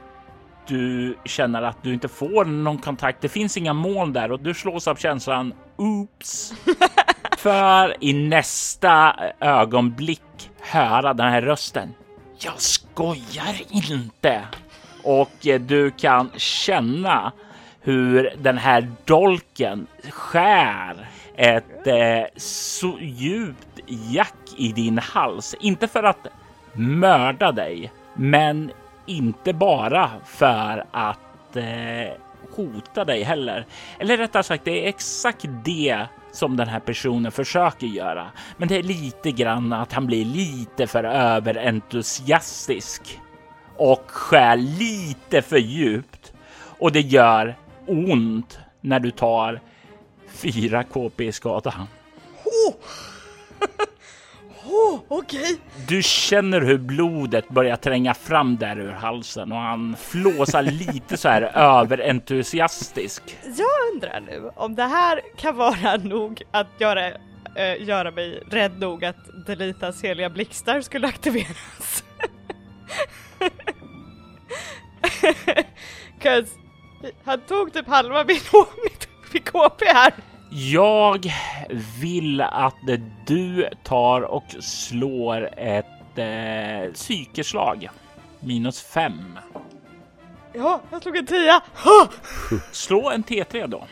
[0.67, 3.21] du känner att du inte får någon kontakt.
[3.21, 6.55] Det finns inga mål där och du slås av känslan oops.
[7.39, 11.95] För i nästa ögonblick höra den här rösten.
[12.45, 14.43] Jag skojar inte.
[15.03, 17.33] Och eh, du kan känna
[17.81, 25.55] hur den här dolken skär ett eh, så djupt jack i din hals.
[25.61, 26.27] Inte för att
[26.73, 28.71] mörda dig, men
[29.07, 32.13] inte bara för att eh,
[32.57, 33.67] hota dig heller.
[33.99, 38.31] Eller rättare sagt, det är exakt det som den här personen försöker göra.
[38.57, 43.21] Men det är lite grann att han blir lite för överentusiastisk
[43.77, 46.33] och skär lite för djupt
[46.79, 49.61] och det gör ont när du tar
[50.29, 51.87] 4 KP i skada.
[52.45, 52.75] Oh!
[54.73, 55.41] oh, okej.
[55.41, 55.57] Okay.
[55.89, 61.29] Du känner hur blodet börjar tränga fram där ur halsen och han flåsar lite så
[61.29, 63.23] här överentusiastisk.
[63.45, 67.07] Jag undrar nu om det här kan vara nog att göra,
[67.57, 72.05] äh, göra mig rädd nog att Delitas heliga blixtar skulle aktiveras.
[76.23, 76.49] Cause
[77.25, 78.41] han tog typ halva min,
[78.85, 79.09] mitt
[79.45, 80.13] KP här.
[80.55, 81.33] Jag
[82.01, 82.77] vill att
[83.27, 87.89] du tar och slår ett eh, psykeslag.
[88.41, 89.39] Minus fem.
[90.53, 91.63] Ja, jag slog en tia.
[92.73, 93.85] Slå en T3 då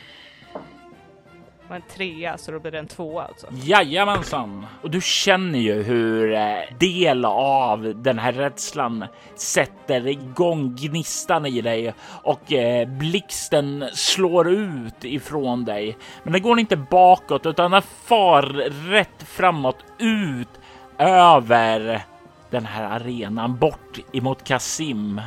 [1.70, 3.46] var en trea så då blir det en tvåa alltså.
[3.62, 4.66] Jajamensan!
[4.82, 9.04] Och du känner ju hur eh, del av den här rädslan
[9.36, 15.96] sätter igång gnistan i dig och eh, blixten slår ut ifrån dig.
[16.22, 18.42] Men den går inte bakåt utan den far
[18.90, 20.60] rätt framåt ut
[20.98, 22.02] över
[22.50, 25.20] den här arenan bort emot Kasim.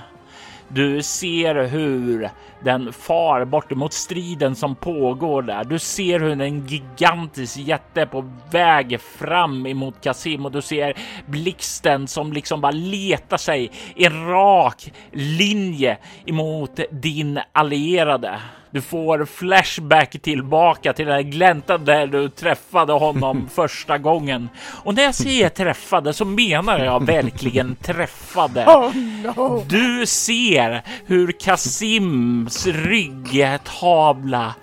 [0.67, 2.29] Du ser hur
[2.63, 5.63] den far bort mot striden som pågår där.
[5.63, 10.93] Du ser hur en gigantisk jätte är på väg fram emot Kasim och du ser
[11.25, 18.39] blixten som liksom bara letar sig i en rak linje emot din allierade.
[18.73, 24.49] Du får flashback tillbaka till den gläntan där du träffade honom första gången.
[24.83, 28.65] Och när jag säger träffade så menar jag verkligen träffade.
[28.65, 29.65] Oh, no.
[29.67, 34.53] Du ser hur Kasims ryggtavla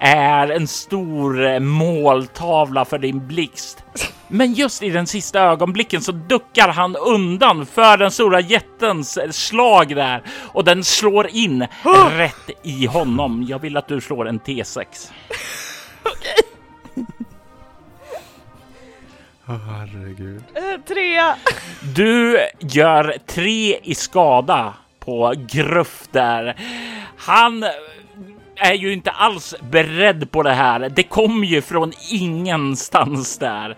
[0.00, 3.84] är en stor måltavla för din blixt.
[4.28, 9.96] Men just i den sista ögonblicken så duckar han undan för den stora jättens slag
[9.96, 12.08] där och den slår in oh!
[12.10, 13.46] rätt i honom.
[13.48, 15.10] Jag vill att du slår en T6.
[16.02, 16.50] Okej.
[19.46, 20.44] Oh, herregud.
[20.56, 21.36] Uh, trea.
[21.94, 26.56] Du gör tre i skada på Gruff där.
[27.16, 27.64] Han
[28.60, 30.88] är ju inte alls beredd på det här.
[30.88, 33.76] Det kommer ju från ingenstans där.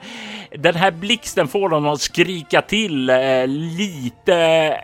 [0.59, 4.77] Den här blixten får honom att skrika till eh, lite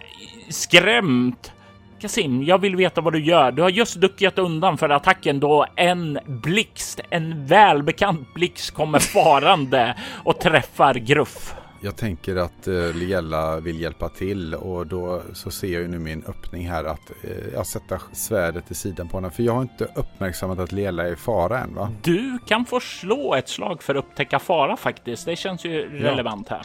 [0.48, 1.52] skrämt
[2.00, 3.52] Kasim, jag vill veta vad du gör.
[3.52, 9.94] Du har just duckat undan för attacken då en blixt, en välbekant blixt kommer farande
[10.24, 11.54] och träffar Gruff.
[11.80, 15.98] Jag tänker att eh, Liella vill hjälpa till och då så ser jag ju nu
[15.98, 19.30] min öppning här att eh, jag sätter svärdet i sidan på henne.
[19.30, 21.92] För jag har inte uppmärksammat att Liella är i fara än va?
[22.02, 25.26] Du kan få slå ett slag för att upptäcka fara faktiskt.
[25.26, 26.62] Det känns ju relevant här.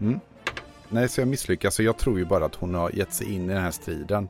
[0.00, 0.20] Mm.
[0.88, 1.74] Nej, så jag misslyckas.
[1.74, 4.28] Så jag tror ju bara att hon har gett sig in i den här striden.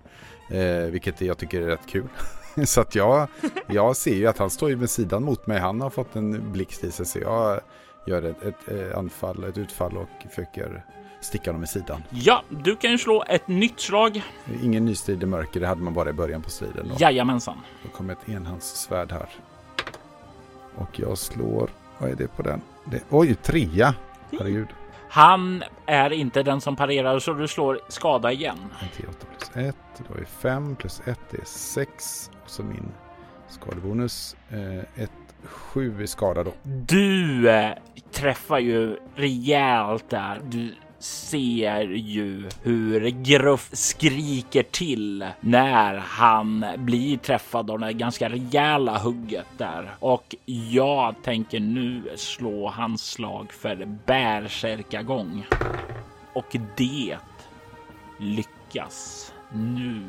[0.50, 2.08] Eh, vilket jag tycker är rätt kul.
[2.64, 3.28] så att jag,
[3.66, 5.58] jag ser ju att han står ju med sidan mot mig.
[5.58, 7.06] Han har fått en blixt i sig.
[7.06, 7.60] Så jag
[8.06, 10.84] gör ett, ett, ett anfall, ett utfall och försöker
[11.20, 12.02] sticka honom i sidan.
[12.10, 14.22] Ja, du kan ju slå ett nytt slag.
[14.62, 16.88] Ingen ny strid i mörker, det hade man bara i början på striden.
[16.88, 16.94] Då.
[16.98, 17.56] Jajamensan.
[17.82, 19.28] Då kommer ett enhandssvärd här.
[20.74, 22.60] Och jag slår, vad är det på den?
[22.84, 23.94] Det, oj, trea!
[24.30, 24.68] Herregud.
[25.10, 28.58] Han är inte den som parerar så du slår skada igen.
[29.08, 29.76] 8 plus 1,
[30.08, 32.30] då är 5 plus 1 det är 6.
[32.44, 32.92] Och så min
[33.48, 34.36] skadebonus.
[34.94, 35.10] 1,
[35.44, 36.52] Sju i skada då.
[36.62, 37.72] Du eh,
[38.12, 40.40] träffar ju rejält där.
[40.44, 48.98] Du ser ju hur Gruff skriker till när han blir träffad av det ganska rejäla
[48.98, 49.94] hugget där.
[49.98, 50.34] Och
[50.70, 55.46] jag tänker nu slå hans slag för bärsärkagång.
[56.32, 57.16] Och det
[58.18, 59.32] lyckas.
[59.52, 60.02] Nu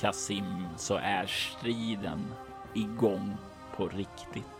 [0.00, 2.26] Kasim så är striden
[2.74, 3.36] igång
[3.76, 4.59] på riktigt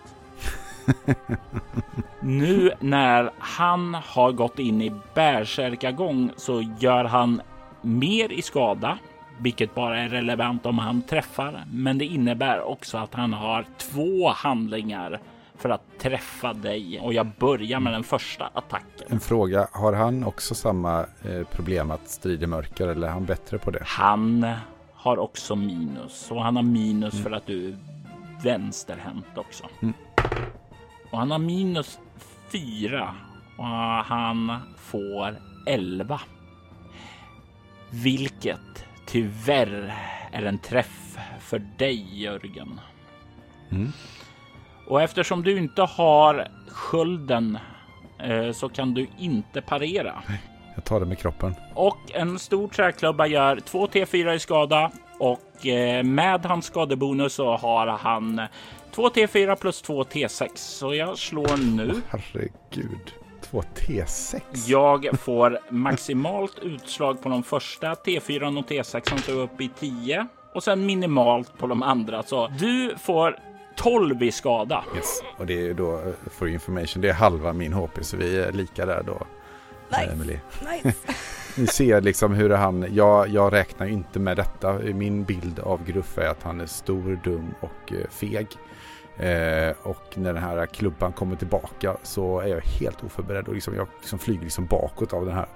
[2.21, 7.43] nu när han har gått in i bärsärkagång så gör han
[7.83, 8.99] mer i skada,
[9.39, 11.65] vilket bara är relevant om han träffar.
[11.73, 15.21] Men det innebär också att han har två handlingar
[15.61, 19.07] för att träffa dig och jag börjar med den första attacken.
[19.09, 23.59] En fråga, har han också samma eh, problem att strida mörker eller är han bättre
[23.59, 23.83] på det?
[23.87, 24.47] Han
[24.95, 27.25] har också minus och han har minus mm.
[27.25, 27.77] för att du är
[28.43, 29.65] vänsterhänt också.
[29.83, 29.95] Mm.
[31.11, 31.99] Och han har minus
[32.53, 33.15] fyra
[33.57, 33.65] och
[34.05, 36.21] han får 11.
[37.91, 39.95] Vilket tyvärr
[40.33, 42.81] är en träff för dig Jörgen.
[43.71, 43.93] Mm.
[44.87, 47.59] Och eftersom du inte har skölden
[48.19, 50.23] eh, så kan du inte parera.
[50.75, 51.55] Jag tar det med kroppen.
[51.75, 57.57] Och en stor träklubba gör 2 T4 i skada och eh, med hans skadebonus så
[57.57, 58.41] har han
[58.91, 60.49] 2 T4 plus 2 T6.
[60.55, 62.03] Så jag slår nu.
[62.09, 63.15] Herregud.
[63.51, 64.41] 2 T6?
[64.67, 70.27] Jag får maximalt utslag på de första T4 och T6 som tar upp i 10
[70.55, 72.23] och sen minimalt på de andra.
[72.23, 73.39] Så du får
[73.77, 74.85] 12 i skada.
[74.97, 75.23] Yes.
[75.39, 78.53] Och det är då, eh, for information, det är halva min HP så vi är
[78.53, 79.27] lika där då.
[79.89, 80.13] Nice.
[80.13, 80.39] Emily.
[80.85, 80.99] nice.
[81.57, 84.73] Ni ser liksom hur han, jag, jag räknar inte med detta.
[84.73, 88.47] Min bild av Gruff är att han är stor, dum och eh, feg.
[89.17, 93.75] Eh, och när den här klubban kommer tillbaka så är jag helt oförberedd och liksom,
[93.75, 95.47] jag liksom flyger liksom bakåt av den här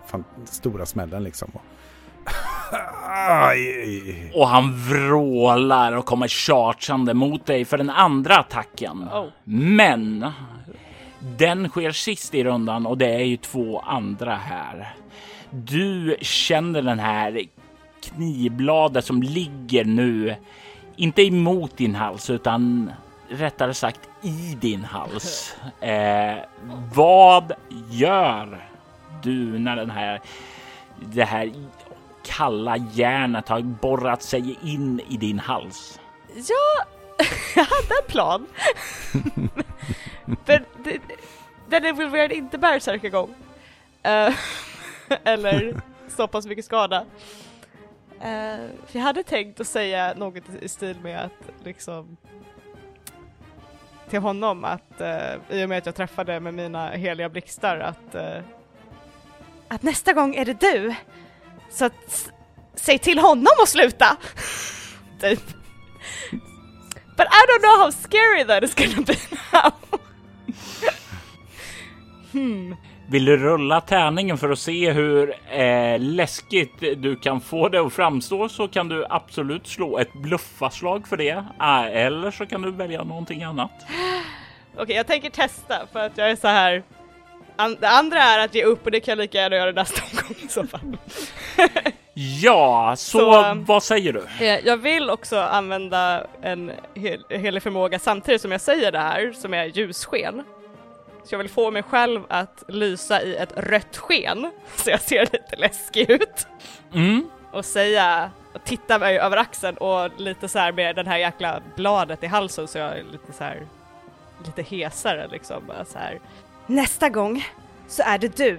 [0.44, 1.50] stora smällen liksom.
[4.35, 9.09] och han vrålar och kommer chargeande mot dig för den andra attacken.
[9.12, 9.26] Oh.
[9.44, 10.26] Men
[11.38, 14.94] den sker sist i rundan och det är ju två andra här.
[15.54, 17.42] Du känner den här
[18.02, 20.36] knivbladet som ligger nu,
[20.96, 22.92] inte emot din hals utan
[23.28, 25.56] rättare sagt i din hals.
[25.80, 26.36] Eh,
[26.94, 27.52] vad
[27.90, 28.68] gör
[29.22, 30.20] du när den här,
[31.00, 31.52] det här
[32.24, 36.00] kalla järnet har borrat sig in i din hals?
[36.34, 36.84] Ja,
[37.56, 38.46] jag hade en plan.
[40.46, 41.00] Men det,
[41.68, 43.34] den involverade inte bärsärkagång.
[44.06, 44.34] Uh,
[45.24, 47.04] eller så pass mycket skada.
[48.24, 52.16] Uh, jag hade tänkt att säga något i stil med att liksom
[54.10, 58.14] till honom att uh, i och med att jag träffade med mina heliga blixtar att
[58.14, 58.44] uh,
[59.68, 60.94] att nästa gång är det du.
[61.70, 62.30] Så att
[62.74, 64.16] säg till honom att sluta!
[65.20, 65.42] typ.
[67.16, 69.16] But I don't know how scary that is gonna be
[69.52, 69.72] now.
[72.32, 72.74] hmm.
[73.07, 77.92] Vill du rulla tärningen för att se hur eh, läskigt du kan få det att
[77.92, 81.44] framstå så kan du absolut slå ett bluffaslag för det.
[81.59, 83.70] Ah, eller så kan du välja någonting annat.
[83.80, 86.82] Okej, okay, jag tänker testa för att jag är så här.
[87.57, 90.02] An det andra är att ge upp och det kan jag lika gärna göra nästa
[90.12, 90.96] omgång i så fall.
[92.14, 94.46] ja, så, så, vad säger du?
[94.46, 99.32] Eh, jag vill också använda en hel helig förmåga samtidigt som jag säger det här
[99.32, 100.42] som är ljussken.
[101.25, 105.20] Så jag vill få mig själv att lysa i ett rött sken så jag ser
[105.33, 106.47] lite läskig ut.
[106.95, 107.31] Mm.
[107.51, 108.31] Och säga
[108.64, 112.68] tittar mig över axeln och lite så här med den här jäkla bladet i halsen
[112.68, 113.66] så jag är lite så här
[114.47, 115.66] lite hesare liksom.
[115.66, 116.20] Bara så här.
[116.66, 117.45] Nästa gång
[117.89, 118.59] så är det du.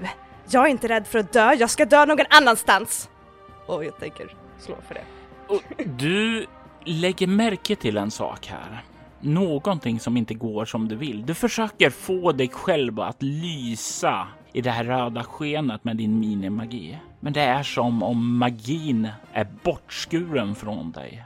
[0.49, 3.09] Jag är inte rädd för att dö, jag ska dö någon annanstans.
[3.65, 5.03] Och jag tänker slå för det.
[5.47, 6.45] Och du
[6.83, 8.83] lägger märke till en sak här.
[9.25, 11.25] Någonting som inte går som du vill.
[11.25, 16.97] Du försöker få dig själv att lysa i det här röda skenet med din minimagi.
[17.19, 21.23] Men det är som om magin är bortskuren från dig.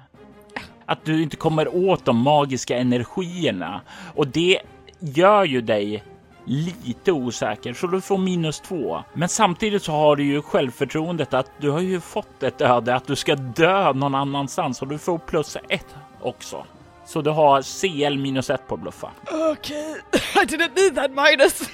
[0.86, 3.82] Att du inte kommer åt de magiska energierna
[4.16, 4.60] och det
[5.00, 6.04] gör ju dig
[6.46, 9.04] lite osäker så du får minus två.
[9.14, 13.08] Men samtidigt så har du ju självförtroendet att du har ju fått ett öde att
[13.08, 16.66] du ska dö någon annanstans och du får plus ett också.
[17.10, 19.12] Så du har CL minus ett på bluffa.
[19.24, 20.22] Okej, okay.
[20.44, 21.62] I didn't need that minus.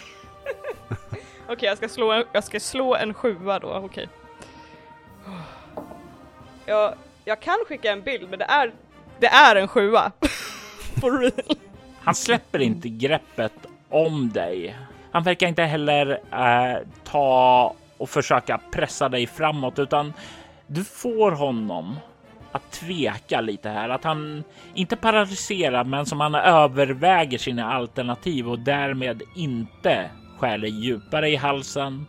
[0.89, 3.86] Okej, okay, jag ska slå en, jag ska slå en sjua då, okej.
[3.86, 4.07] Okay.
[6.65, 6.93] Jag,
[7.25, 8.71] jag kan skicka en bild, men det är,
[9.19, 10.11] det är en sjua.
[11.01, 11.57] For real.
[11.99, 13.53] Han släpper inte greppet
[13.89, 14.77] om dig.
[15.11, 20.13] Han verkar inte heller äh, ta och försöka pressa dig framåt, utan
[20.67, 21.95] du får honom
[22.55, 24.43] att tveka lite här, att han
[24.73, 31.35] inte paralyserar, men som han överväger sina alternativ och därmed inte skär dig djupare i
[31.35, 32.05] halsen.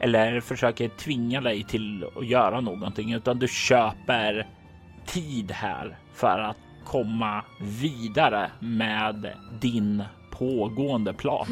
[0.00, 4.46] Eller försöker tvinga dig till att göra någonting, utan du köper
[5.06, 10.04] tid här för att komma vidare med din
[10.38, 11.46] pågående plan.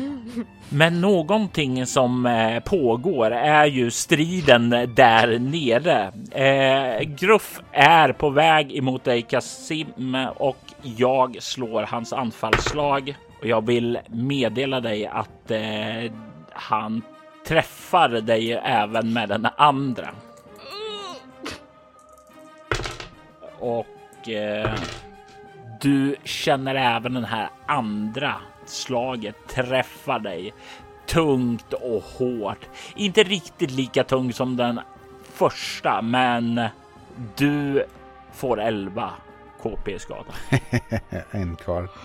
[0.69, 6.13] Men någonting som eh, pågår är ju striden där nere.
[6.31, 13.67] Eh, Gruff är på väg emot dig Kasim och jag slår hans anfallslag och jag
[13.67, 16.13] vill meddela dig att eh,
[16.53, 17.03] han
[17.47, 20.09] träffar dig även med den andra.
[23.59, 24.75] Och eh,
[25.85, 28.35] du känner även den här andra
[28.67, 30.55] slaget träffar dig
[31.07, 32.59] tungt och hårt.
[32.97, 34.81] Inte riktigt lika tung som den
[35.23, 36.61] första, men
[37.37, 37.85] du
[38.33, 39.11] får 11
[39.63, 40.35] KP skada.
[41.31, 41.89] en kvar.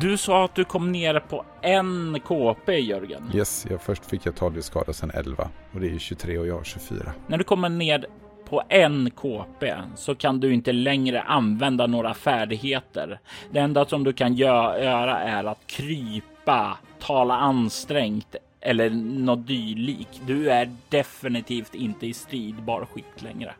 [0.00, 3.30] Du sa att du kom ner på en KP Jörgen.
[3.34, 6.54] Yes, jag först fick jag 12 skada, sen 11 och det är 23 och jag
[6.54, 7.12] har 24.
[7.26, 8.06] När du kommer ner
[8.48, 13.18] på en KP så kan du inte längre använda några färdigheter.
[13.50, 20.20] Det enda som du kan göra är att krypa, tala ansträngt eller något dylikt.
[20.26, 23.54] Du är definitivt inte i stridbar skick längre.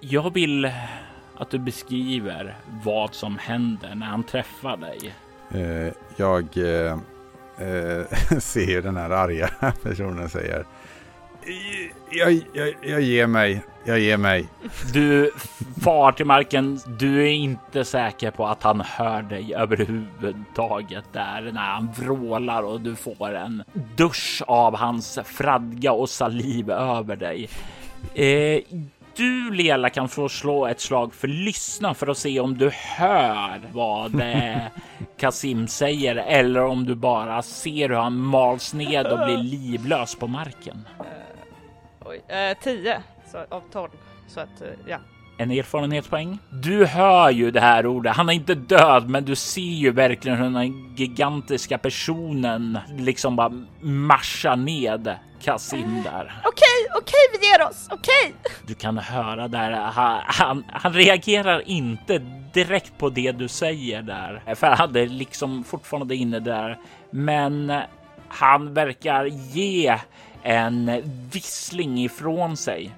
[0.00, 0.70] Jag vill
[1.36, 5.14] att du beskriver vad som händer när han träffar dig.
[5.50, 6.92] Eh, jag eh,
[7.68, 9.50] eh, ser den här arga
[9.82, 10.64] personen säger
[12.10, 13.62] jag, jag, jag ger mig.
[13.86, 14.48] Jag ger mig.
[14.92, 15.32] Du
[15.84, 16.80] far till marken.
[16.98, 22.80] Du är inte säker på att han hör dig överhuvudtaget där när han vrålar och
[22.80, 23.62] du får en
[23.96, 27.48] dusch av hans fradga och saliv över dig.
[28.14, 28.60] Eh,
[29.16, 33.60] du Lela kan få slå ett slag för lyssna för att se om du hör
[33.72, 34.56] vad eh,
[35.18, 40.26] Kasim säger eller om du bara ser hur han mals ned och blir livlös på
[40.26, 40.84] marken.
[42.14, 43.02] Oj, eh, 10
[43.32, 43.88] så, av 12.
[44.28, 44.98] Så att, eh, ja.
[45.36, 46.38] En erfarenhetspoäng.
[46.50, 48.16] Du hör ju det här ordet.
[48.16, 53.52] Han är inte död, men du ser ju verkligen hur den gigantiska personen liksom bara
[53.80, 56.34] marschar ned Kasim där.
[56.44, 57.88] Okej, okay, okej, okay, vi ger oss.
[57.90, 58.34] Okej.
[58.40, 58.52] Okay.
[58.66, 59.70] Du kan höra där.
[59.70, 62.18] Han, han, han reagerar inte
[62.52, 66.78] direkt på det du säger där, för han är liksom fortfarande inne där.
[67.10, 67.72] Men
[68.28, 69.98] han verkar ge
[70.44, 72.92] en vissling ifrån sig.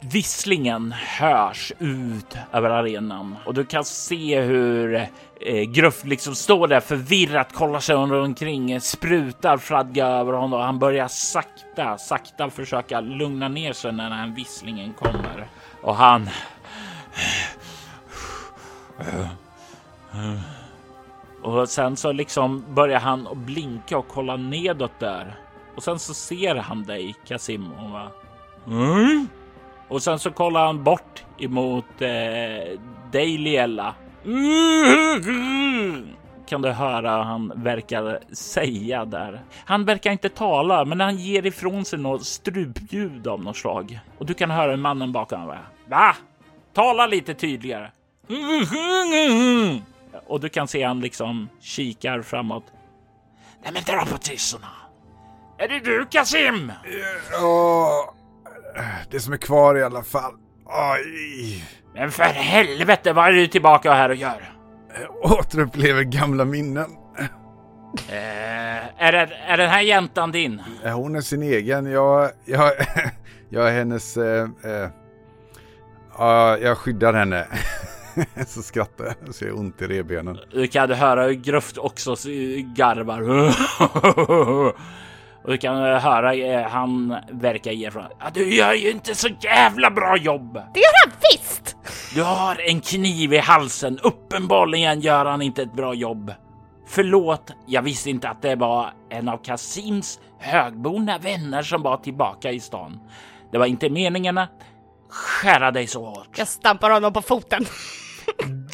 [0.00, 4.94] Visslingen hörs ut över arenan och du kan se hur
[5.40, 10.78] eh, Gruff liksom står där förvirrat, kollar sig omkring, sprutar fradga över honom och han
[10.78, 15.46] börjar sakta, sakta försöka lugna ner sig när den här visslingen kommer.
[15.82, 16.28] Och han...
[18.98, 19.20] Eh, eh,
[20.12, 20.40] eh.
[21.42, 25.45] Och sen så liksom börjar han blinka och kolla nedåt där.
[25.76, 28.10] Och sen så ser han dig Kasim och va?
[28.66, 29.28] Mm?
[29.88, 32.80] Och sen så kollar han bort emot eh,
[33.12, 33.94] dig Liella.
[36.48, 39.44] Kan du höra han verkar säga där.
[39.64, 44.00] Han verkar inte tala, men han ger ifrån sig något strupljud av något slag.
[44.18, 45.46] Och du kan höra mannen bakom.
[45.46, 45.58] Va?
[45.88, 46.16] Va?
[46.74, 47.90] Tala lite tydligare.
[50.26, 52.64] Och du kan se han liksom kikar framåt.
[53.62, 54.68] Nej men dra på tissorna.
[55.58, 56.72] Är det du Kasim?
[57.32, 58.14] Ja,
[59.10, 60.32] det som är kvar i alla fall.
[60.66, 61.64] Aj!
[61.94, 64.52] Men för helvete, vad är du tillbaka här och gör?
[65.22, 66.90] Återupplever gamla minnen.
[68.08, 70.62] Eh, är, det, är den här jäntan din?
[70.84, 71.86] Hon är sin egen.
[71.86, 72.72] Jag, jag,
[73.48, 74.16] jag är hennes...
[74.16, 74.88] Eh, eh,
[76.18, 77.46] ja, jag skyddar henne.
[78.46, 80.38] så skrattar jag så jag ont i revbenen.
[80.52, 82.16] Du kan höra hur Gruft också
[82.76, 83.22] garvar.
[85.46, 88.04] Och du kan höra eh, han verkar ge från.
[88.34, 90.52] Du gör ju inte så jävla bra jobb.
[90.54, 91.76] Det gör han visst!
[92.14, 93.98] Du har en kniv i halsen.
[94.02, 96.32] Uppenbarligen gör han inte ett bra jobb.
[96.88, 102.52] Förlåt, jag visste inte att det var en av Kasims högborna vänner som var tillbaka
[102.52, 103.00] i stan.
[103.52, 104.50] Det var inte meningen att
[105.08, 106.38] skära dig så hårt.
[106.38, 107.66] Jag stampar honom på foten.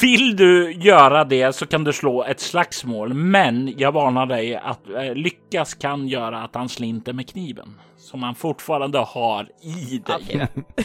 [0.00, 4.88] Vill du göra det så kan du slå ett slagsmål, men jag varnar dig att
[4.90, 10.16] eh, lyckas kan göra att han slinter med kniven som han fortfarande har i dig.
[10.24, 10.46] Okay.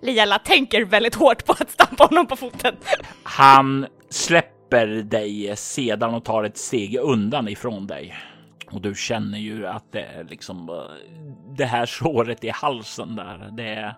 [0.00, 2.74] Liala tänker väldigt hårt på att stampa honom på foten.
[3.22, 8.14] Han släpper dig sedan och tar ett steg undan ifrån dig.
[8.70, 10.74] Och du känner ju att det är liksom eh,
[11.56, 13.48] det här såret i halsen där.
[13.52, 13.94] Det är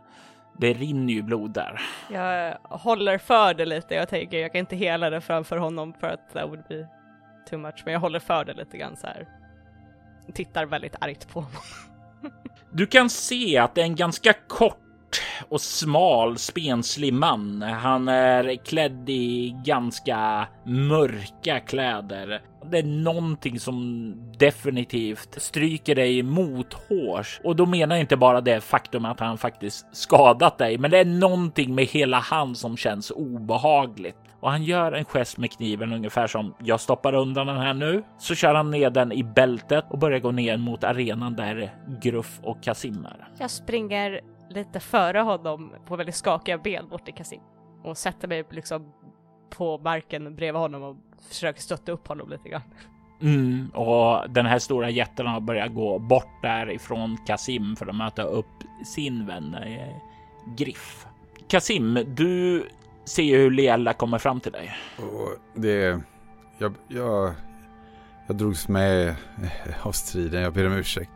[0.59, 1.81] det rinner ju blod där.
[2.11, 3.95] Jag håller för det lite.
[3.95, 6.89] Jag tänker jag kan inte hela det framför honom för att that would be
[7.51, 7.83] too much.
[7.85, 9.29] Men jag håller för det lite grann så här.
[10.35, 11.63] Tittar väldigt argt på honom.
[12.71, 14.88] du kan se att det är en ganska kort
[15.49, 17.63] och smal spenslig man.
[17.63, 22.41] Han är klädd i ganska mörka kläder.
[22.71, 28.41] Det är någonting som definitivt stryker dig mot hårs och då menar jag inte bara
[28.41, 32.77] det faktum att han faktiskt skadat dig, men det är någonting med hela han som
[32.77, 34.17] känns obehagligt.
[34.41, 38.03] Och han gör en gest med kniven ungefär som jag stoppar undan den här nu.
[38.19, 42.41] Så kör han ner den i bältet och börjar gå ner mot arenan där Gruff
[42.43, 43.29] och Kasim är.
[43.39, 44.21] Jag springer
[44.51, 47.41] lite före honom på väldigt skakiga ben bort till Kasim
[47.85, 48.93] och sätter mig liksom
[49.51, 50.97] på marken bredvid honom och
[51.29, 52.63] försöker stötta upp honom lite grann.
[53.23, 58.23] Mm, och den här stora jätten har börjat gå bort därifrån Kasim för att möta
[58.23, 58.47] upp
[58.87, 59.97] sin vän eh,
[60.57, 61.07] Griff.
[61.49, 62.65] Kasim, du
[63.05, 64.77] ser ju hur Liella kommer fram till dig.
[64.97, 66.01] Och det...
[66.61, 67.35] Jag, jag,
[68.27, 69.15] jag drogs med
[69.83, 70.43] av striden.
[70.43, 71.11] Jag ber om ursäkt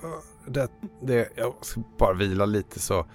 [0.00, 0.68] för det.
[1.02, 3.06] det jag ska bara vila lite så,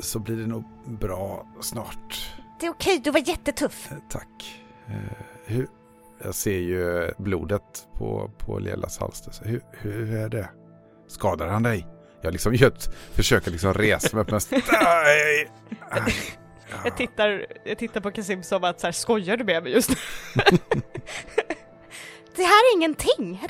[0.00, 2.30] så blir det nog bra snart.
[2.60, 3.92] Det är okej, du var jättetuff.
[3.92, 4.62] Eh, tack.
[4.86, 4.94] Eh,
[5.44, 5.68] hur,
[6.24, 9.40] jag ser ju blodet på, på Lelas hals.
[9.42, 10.48] Hur, hur är det?
[11.08, 11.86] Skadar han dig?
[12.20, 14.30] Jag liksom gör ett försök att liksom resa mig upp
[16.84, 19.90] jag, tittar, jag tittar på Kasim som att så här, skojar du med mig just
[19.90, 19.96] nu?
[22.36, 23.42] det här är ingenting.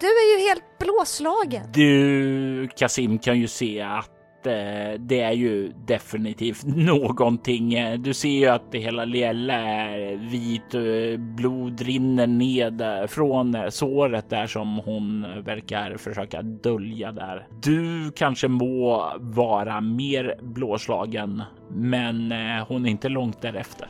[0.00, 1.72] Du är ju helt blåslagen.
[1.72, 7.74] Du, Kasim, kan ju se att Eh, det är ju definitivt någonting.
[7.74, 13.56] Eh, du ser ju att det hela Liella är vit, eh, blod rinner ned från
[13.70, 17.46] såret där som hon verkar försöka dölja där.
[17.62, 22.32] Du kanske må vara mer blåslagen, men
[22.68, 23.88] hon är inte långt därefter.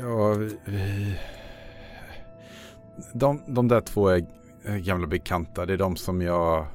[0.00, 0.34] Ja,
[0.64, 1.16] vi...
[3.14, 4.26] De, de där två är
[4.66, 5.66] gamla bekanta.
[5.66, 6.66] Det är de som jag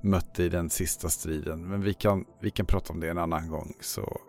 [0.00, 1.68] mötte i den sista striden.
[1.68, 3.74] Men vi kan, vi kan prata om det en annan gång.
[3.80, 4.20] Så...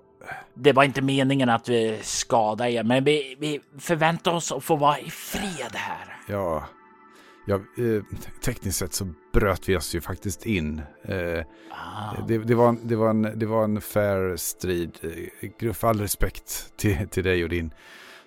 [0.53, 4.75] Det var inte meningen att vi skadade er, men vi, vi förväntar oss att få
[4.75, 6.17] vara i fred här.
[6.27, 6.63] Ja,
[7.45, 8.03] ja eh,
[8.45, 10.81] tekniskt sett så bröt vi oss ju faktiskt in.
[11.03, 12.25] Eh, ah.
[12.27, 14.99] det, det, var det, var en, det var en fair strid.
[15.01, 17.73] Eh, Gruff, all respekt till, till dig och din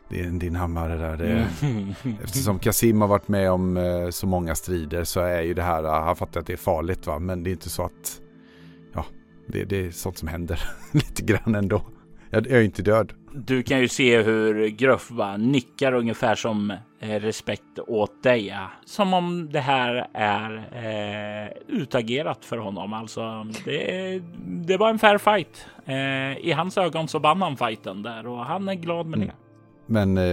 [0.09, 1.17] din, din hammare där.
[1.17, 1.95] Det, mm.
[2.25, 5.83] Eftersom Kasim har varit med om eh, så många strider så är ju det här,
[5.83, 8.21] han fattar att det är farligt va, men det är inte så att,
[8.95, 9.05] ja,
[9.47, 10.61] det, det är sånt som händer
[10.93, 11.83] lite grann ändå.
[12.31, 13.13] Jag, jag är inte död.
[13.33, 18.47] Du kan ju se hur Gruff bara nickar ungefär som eh, respekt åt dig.
[18.47, 18.71] Ja.
[18.85, 22.93] Som om det här är eh, utagerat för honom.
[22.93, 25.67] Alltså, det, det var en fair fight.
[25.85, 29.35] Eh, I hans ögon så vann han fighten där och han är glad med mm.
[29.87, 30.25] Men eh,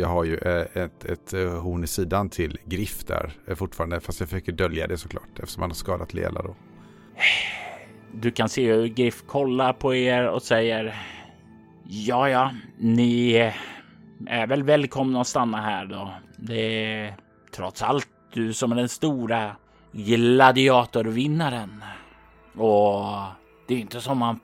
[0.00, 4.00] jag har ju eh, ett, ett eh, horn i sidan till Griff där eh, fortfarande.
[4.00, 6.54] Fast jag försöker dölja det såklart eftersom han har skadat Lela då.
[8.12, 10.96] Du kan se hur Griff kollar på er och säger
[11.88, 13.54] Ja, ja, ni eh,
[14.26, 16.10] är väl välkomna att stanna här då.
[16.36, 17.16] Det är
[17.56, 19.56] trots allt du som är den stora
[19.92, 21.84] gladiatorvinnaren.
[22.54, 23.04] Och
[23.68, 24.38] det är inte som att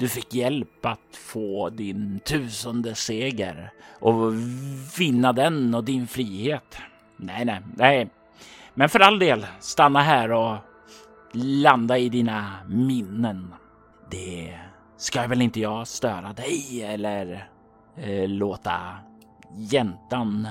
[0.00, 4.34] du fick hjälp att få din tusende seger och
[4.98, 6.76] vinna den och din frihet.
[7.16, 8.10] Nej, nej, nej.
[8.74, 10.56] Men för all del, stanna här och
[11.32, 13.54] landa i dina minnen.
[14.10, 14.58] Det
[14.96, 17.48] ska väl inte jag störa dig eller
[17.96, 18.80] eh, låta
[19.56, 20.48] jäntan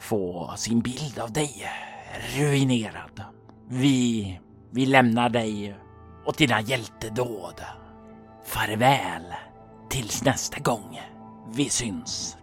[0.00, 1.66] få sin bild av dig
[2.36, 3.22] ruinerad.
[3.68, 5.76] Vi, vi lämnar dig
[6.26, 7.60] åt dina hjältedåd.
[8.44, 9.34] Farväl
[9.88, 11.00] tills nästa gång
[11.54, 12.38] vi syns.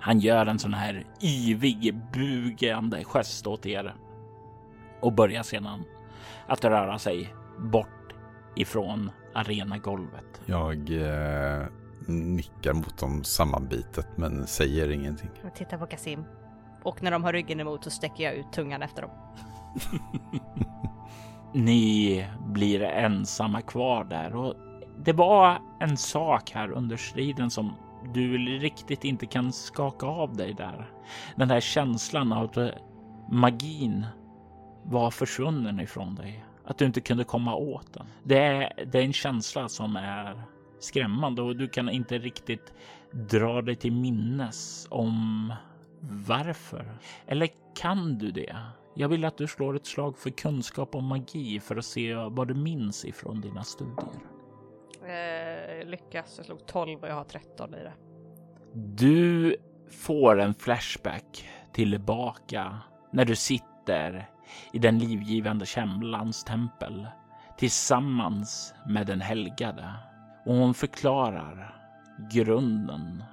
[0.00, 3.94] Han gör en sån här yvig bugande gest åt er
[5.00, 5.84] och börjar sedan
[6.46, 8.12] att röra sig bort
[8.56, 10.40] ifrån arenagolvet.
[10.46, 11.66] Jag eh,
[12.06, 15.30] nickar mot dem sammanbitet men säger ingenting.
[15.42, 16.24] Jag tittar på Kasim.
[16.82, 19.10] Och när de har ryggen emot så sträcker jag ut tungan efter dem.
[21.52, 24.54] Ni blir ensamma kvar där och
[25.04, 27.74] det var en sak här under striden som
[28.14, 30.90] du riktigt inte kan skaka av dig där.
[31.36, 32.74] Den där känslan av att
[33.30, 34.06] magin
[34.82, 36.44] var försvunnen ifrån dig.
[36.64, 38.06] Att du inte kunde komma åt den.
[38.22, 40.42] Det är, det är en känsla som är
[40.80, 42.72] skrämmande och du kan inte riktigt
[43.12, 45.52] dra dig till minnes om
[46.00, 46.98] varför.
[47.26, 48.56] Eller kan du det?
[48.94, 52.48] Jag vill att du slår ett slag för kunskap om magi för att se vad
[52.48, 54.39] du minns ifrån dina studier.
[55.10, 57.92] Eh, lyckas, jag slog 12 och jag har 13 i det.
[58.74, 59.56] Du
[59.90, 62.78] får en flashback tillbaka
[63.12, 64.28] när du sitter
[64.72, 67.06] i den livgivande kämlans tempel
[67.58, 69.94] tillsammans med den helgade
[70.46, 71.74] och hon förklarar
[72.30, 73.24] grunden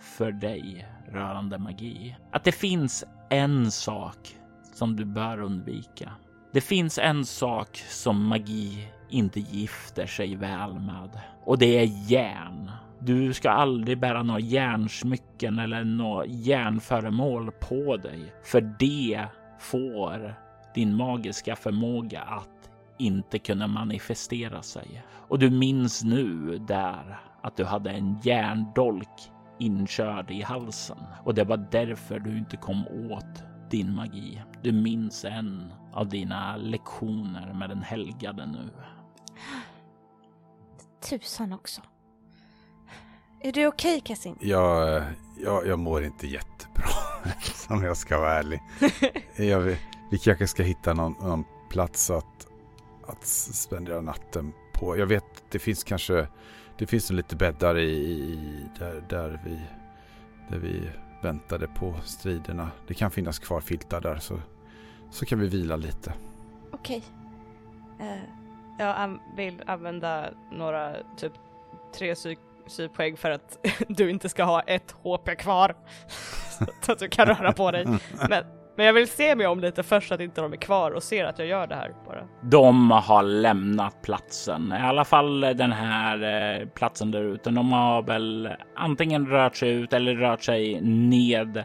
[0.00, 2.16] för dig rörande magi.
[2.32, 4.36] Att det finns en sak
[4.74, 6.12] som du bör undvika.
[6.52, 12.70] Det finns en sak som magi inte gifter sig väl med och det är järn.
[12.98, 19.24] Du ska aldrig bära några järnsmycken eller några järnföremål på dig, för det
[19.58, 20.34] får
[20.74, 25.04] din magiska förmåga att inte kunna manifestera sig.
[25.28, 31.44] Och du minns nu där att du hade en järndolk inkörd i halsen och det
[31.44, 34.42] var därför du inte kom åt din magi.
[34.62, 38.70] Du minns en av dina lektioner med den helgade nu.
[41.00, 41.80] Tusan också.
[43.40, 44.36] Är du okej okay, Kassim?
[44.40, 45.02] Jag,
[45.38, 46.88] jag, jag mår inte jättebra
[47.68, 48.62] om jag ska vara ärlig.
[49.36, 49.76] jag,
[50.10, 52.46] vi kanske ska hitta någon, någon plats att,
[53.06, 54.98] att spendera natten på.
[54.98, 56.28] Jag vet det finns kanske
[56.78, 59.60] det finns lite bäddar i, i där, där, vi,
[60.48, 60.90] där vi
[61.22, 62.70] väntade på striderna.
[62.86, 64.38] Det kan finnas kvar filtar där så,
[65.10, 66.12] så kan vi vila lite.
[66.72, 67.04] Okej.
[67.96, 68.08] Okay.
[68.08, 68.20] Uh, eh,
[68.78, 71.32] jag vill använda några typ
[71.94, 73.58] tre psyk sypoäng för att
[73.88, 75.76] du inte ska ha ett HP kvar.
[76.80, 77.86] så att du kan röra på dig.
[78.28, 78.44] Men,
[78.76, 81.02] men jag vill se mig om lite först så att inte de är kvar och
[81.02, 82.24] ser att jag gör det här bara.
[82.42, 86.22] De har lämnat platsen, i alla fall den här
[86.60, 87.50] eh, platsen där ute.
[87.50, 91.64] De har väl antingen rört sig ut eller rört sig ned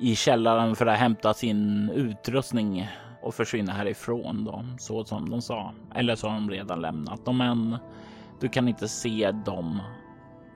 [0.00, 2.88] i källaren för att hämta sin utrustning
[3.22, 5.74] och försvinna härifrån då, så som de sa.
[5.94, 7.78] Eller så har de redan lämnat dem, men
[8.40, 9.78] du kan inte se dem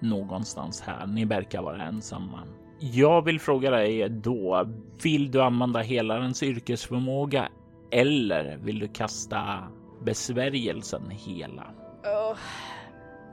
[0.01, 1.07] någonstans här.
[1.07, 2.43] Ni verkar vara ensamma.
[2.81, 4.69] Jag vill fråga dig då.
[5.03, 7.49] Vill du använda hela ens yrkesförmåga
[7.91, 9.69] eller vill du kasta
[10.03, 11.65] besvärjelsen hela?
[12.05, 12.39] Oh,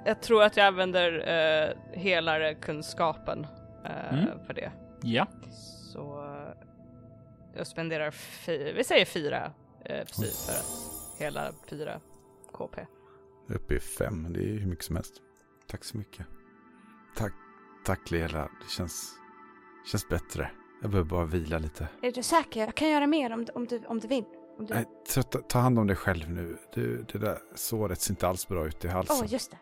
[0.05, 3.47] jag tror att jag använder uh, helarkunskapen
[3.85, 4.39] uh, mm.
[4.47, 4.71] för det.
[5.03, 5.27] Ja.
[5.93, 6.30] Så
[7.55, 8.15] jag spenderar,
[8.73, 9.53] vi säger fyra
[9.89, 11.99] uh, precis för att hela fyra
[12.51, 12.85] KP.
[13.47, 15.13] Uppe i fem, det är ju hur mycket som helst.
[15.67, 16.25] Tack så mycket.
[17.15, 17.33] Tack,
[17.85, 18.41] tack Lela.
[18.41, 19.13] Det känns,
[19.91, 20.51] känns bättre.
[20.81, 21.87] Jag behöver bara vila lite.
[22.01, 22.59] Är du säker?
[22.59, 24.23] Jag kan göra mer om, om, du, om du vill.
[24.57, 24.73] Om du...
[24.73, 26.57] Nej, ta, ta, hand om dig själv nu.
[26.73, 29.15] Du, det där såret ser inte alls bra ut i halsen.
[29.19, 29.57] Åh, oh, just det.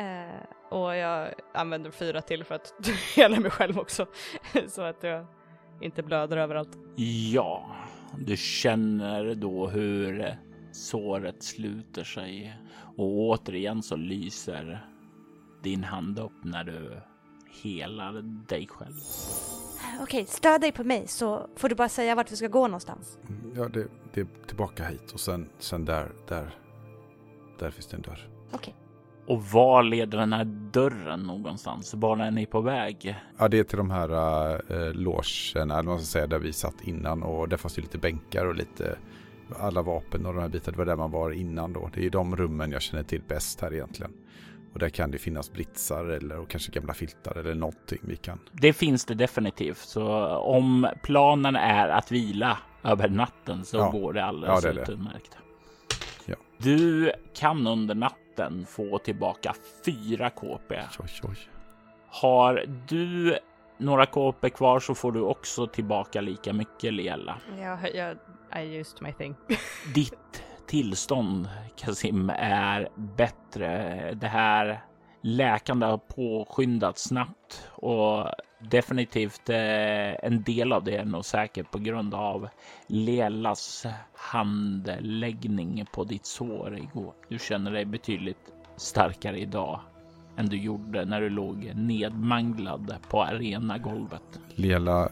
[0.00, 0.42] uh,
[0.78, 2.74] och jag använder fyra till för att
[3.16, 4.06] hela mig själv också.
[4.68, 5.26] så att jag
[5.80, 6.78] inte blöder överallt.
[7.32, 7.76] Ja,
[8.18, 10.36] du känner då hur
[10.72, 12.58] såret sluter sig
[12.96, 14.86] och återigen så lyser
[15.62, 17.00] din hand upp när du
[17.62, 18.12] helar
[18.48, 18.94] dig själv.
[20.00, 23.18] Okej, stöd dig på mig så får du bara säga vart vi ska gå någonstans.
[23.28, 26.54] Mm, ja, det, det är tillbaka hit och sen, sen där, där,
[27.58, 28.28] där finns det en dörr.
[28.52, 28.74] Okej.
[29.26, 31.94] Och var leder den här dörren någonstans?
[31.94, 33.16] Var är ni på väg?
[33.38, 34.10] Ja, det är till de här
[34.52, 37.98] äh, logerna, eller vad ska säga, där vi satt innan och där fanns det lite
[37.98, 38.98] bänkar och lite
[39.58, 40.72] alla vapen och de här bitarna.
[40.72, 41.90] Det var där man var innan då.
[41.94, 44.12] Det är de rummen jag känner till bäst här egentligen.
[44.72, 48.38] Och där kan det finnas britsar eller och kanske gamla filtar eller någonting vi kan.
[48.52, 49.78] Det finns det definitivt.
[49.78, 53.90] Så om planen är att vila över natten så ja.
[53.90, 55.36] går det alldeles ja, det utmärkt.
[56.26, 56.36] Ja.
[56.58, 59.54] Du kan under natten natten få tillbaka
[59.84, 60.80] fyra KP.
[60.98, 61.36] Oj, oj.
[62.08, 63.38] Har du
[63.78, 67.38] några KP kvar så får du också tillbaka lika mycket Lela.
[67.60, 68.16] Jag, jag,
[68.62, 69.36] I used my thing.
[69.94, 74.14] Ditt tillstånd Kasim är bättre.
[74.14, 74.84] Det här
[75.22, 78.26] läkande har påskyndats snabbt och
[78.70, 82.48] definitivt eh, en del av det är nog säkert på grund av
[82.86, 87.12] Lelas handläggning på ditt sår igår.
[87.28, 89.80] Du känner dig betydligt starkare idag
[90.36, 94.40] än du gjorde när du låg nedmanglad på arenagolvet.
[94.54, 95.08] Lela,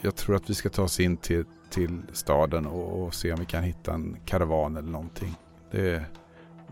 [0.00, 3.40] jag tror att vi ska ta oss in till, till staden och, och se om
[3.40, 5.34] vi kan hitta en karavan eller någonting.
[5.70, 6.04] Det,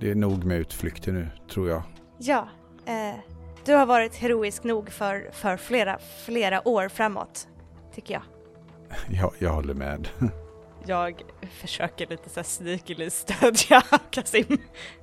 [0.01, 1.83] det är nog med utflykter nu, tror jag.
[2.19, 2.49] Ja,
[2.87, 3.19] eh,
[3.65, 7.49] du har varit heroisk nog för, för flera, flera år framåt,
[7.95, 8.23] tycker jag.
[9.21, 10.09] Jag, jag håller med.
[10.87, 14.59] Jag försöker lite så här sneakily stödja Kasim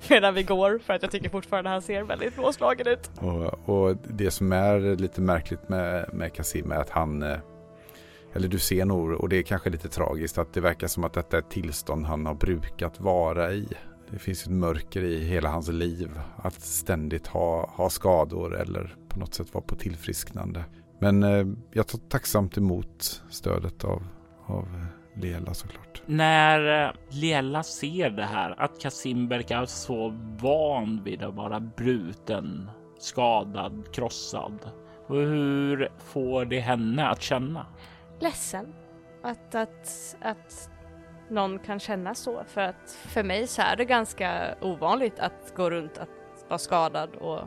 [0.08, 3.12] medan vi går för att jag tycker fortfarande han ser väldigt blåslagen ut.
[3.20, 7.38] Och, och det som är lite märkligt med, med Kasim är att han, eh,
[8.34, 11.14] eller du ser nog, och det är kanske lite tragiskt, att det verkar som att
[11.14, 13.68] detta är ett tillstånd han har brukat vara i.
[14.12, 16.20] Det finns ett mörker i hela hans liv.
[16.36, 20.64] Att ständigt ha, ha skador eller på något sätt vara på tillfrisknande.
[21.00, 24.04] Men eh, jag tar tacksamt emot stödet av,
[24.46, 26.02] av eh, Lela såklart.
[26.06, 32.70] När eh, Lela ser det här, att Kasim verkar så van vid att vara bruten,
[33.00, 34.70] skadad, krossad.
[35.08, 37.66] Hur får det henne att känna?
[38.20, 38.74] Ledsen
[39.24, 40.70] att, att, att
[41.30, 45.70] någon kan känna så för att för mig så är det ganska ovanligt att gå
[45.70, 46.10] runt att
[46.48, 47.40] vara skadad och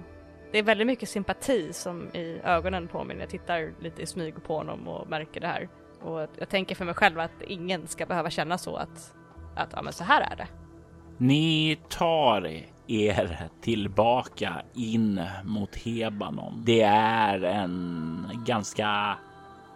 [0.52, 4.06] det är väldigt mycket sympati som i ögonen på mig när jag tittar lite i
[4.06, 5.68] smyg på honom och märker det här.
[6.02, 9.14] Och jag tänker för mig själv att ingen ska behöva känna så att,
[9.56, 10.46] att ja men så här är det.
[11.18, 16.62] Ni tar er tillbaka in mot Hebanon.
[16.64, 19.18] Det är en ganska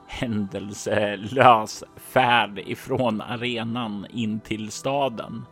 [0.09, 5.47] händelselös färd ifrån arenan in till staden.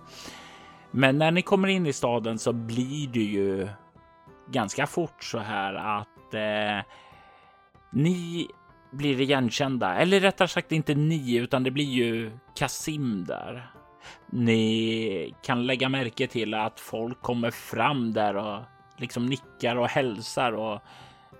[0.90, 3.68] Men när ni kommer in i staden så blir det ju
[4.50, 6.84] ganska fort så här att eh,
[7.92, 8.48] ni
[8.92, 9.94] blir igenkända.
[9.94, 13.70] Eller rättare sagt inte ni, utan det blir ju Kasim där.
[14.30, 18.62] Ni kan lägga märke till att folk kommer fram där och
[18.96, 20.80] liksom nickar och hälsar och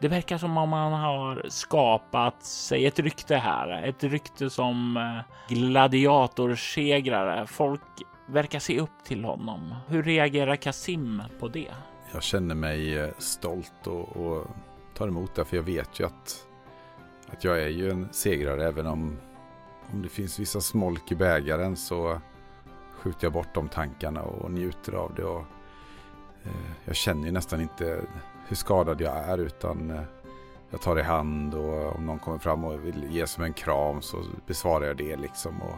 [0.05, 3.83] det verkar som om han har skapat sig ett rykte här.
[3.83, 7.47] Ett rykte som eh, gladiatorsegrare.
[7.47, 7.81] Folk
[8.27, 9.75] verkar se upp till honom.
[9.89, 11.69] Hur reagerar Kasim på det?
[12.13, 14.47] Jag känner mig eh, stolt och, och
[14.95, 16.47] tar emot det för jag vet ju att,
[17.33, 19.19] att jag är ju en segrare även om,
[19.93, 22.21] om det finns vissa smolk i bägaren så
[22.93, 25.25] skjuter jag bort de tankarna och njuter av det.
[25.25, 25.45] Och,
[26.43, 28.05] eh, jag känner ju nästan inte
[28.49, 30.03] hur skadad jag är utan eh,
[30.71, 34.03] jag tar i hand och om någon kommer fram och vill ge som en kram
[34.03, 35.63] så besvarar jag det liksom.
[35.63, 35.77] Och,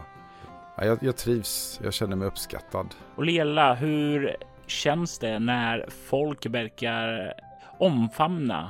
[0.77, 2.95] ja, jag, jag trivs, jag känner mig uppskattad.
[3.15, 4.35] Och Lela, hur
[4.67, 7.33] känns det när folk verkar
[7.77, 8.69] omfamna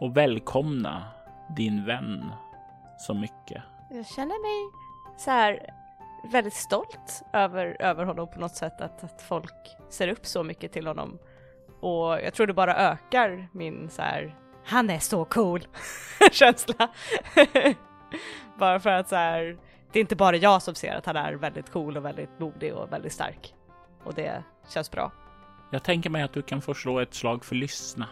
[0.00, 1.04] och välkomna
[1.56, 2.24] din vän
[2.98, 3.62] så mycket?
[3.90, 4.72] Jag känner mig
[5.18, 5.70] så här
[6.32, 10.72] väldigt stolt över, över honom på något sätt att, att folk ser upp så mycket
[10.72, 11.18] till honom
[11.86, 15.60] och jag tror det bara ökar min så här, han är så cool
[16.32, 16.88] känsla.
[18.58, 19.56] bara för att så här,
[19.92, 22.74] det är inte bara jag som ser att han är väldigt cool och väldigt modig
[22.74, 23.54] och väldigt stark.
[24.04, 25.12] Och det känns bra.
[25.72, 28.08] Jag tänker mig att du kan få slå ett slag för lyssna.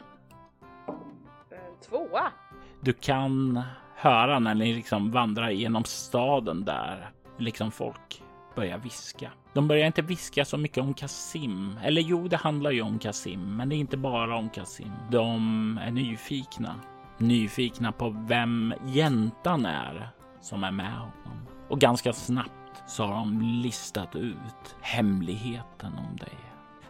[1.88, 2.32] Tvåa.
[2.80, 3.62] Du kan
[3.96, 8.23] höra när ni liksom vandrar genom staden där liksom folk
[8.54, 9.30] börjar viska.
[9.52, 11.78] De börjar inte viska så mycket om Kasim.
[11.82, 14.92] Eller jo, det handlar ju om Kasim, men det är inte bara om Kasim.
[15.10, 16.80] De är nyfikna.
[17.18, 20.08] Nyfikna på vem jäntan är
[20.40, 21.46] som är med honom.
[21.68, 26.34] Och ganska snabbt så har de listat ut hemligheten om dig.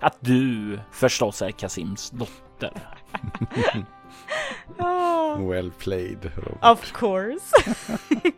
[0.01, 2.73] Att du förstås är Kasims dotter.
[4.79, 5.49] oh.
[5.51, 6.31] Well played.
[6.37, 6.65] Robert.
[6.65, 7.75] Of course.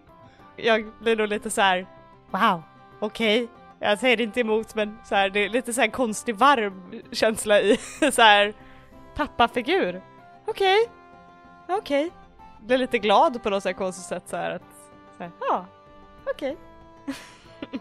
[0.57, 1.87] jag blir nog lite så här,
[2.31, 2.63] wow,
[3.01, 3.45] okej.
[3.45, 3.49] Okay.
[3.79, 7.61] Jag säger inte emot men så här, det är lite så här konstig varm känsla
[7.61, 7.77] i
[8.13, 8.55] så här
[9.15, 10.03] pappafigur.
[10.47, 11.77] Okej, okay.
[11.79, 12.07] okej.
[12.07, 12.11] Okay.
[12.67, 14.63] Blir lite glad på något så här konstigt sätt så här att,
[15.17, 15.67] så här, ja,
[16.27, 16.57] okej.
[17.03, 17.81] Okay.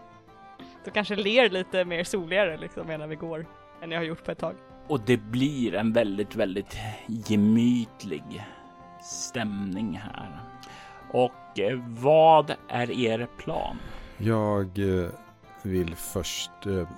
[0.84, 3.46] Då kanske ler lite mer soligare liksom medan vi går
[3.82, 4.54] än jag har gjort på ett tag.
[4.88, 8.46] Och det blir en väldigt, väldigt gemytlig
[9.02, 10.40] stämning här.
[11.10, 13.78] Och eh, vad är er plan?
[14.18, 15.08] Jag eh,
[15.62, 16.88] vill först eh,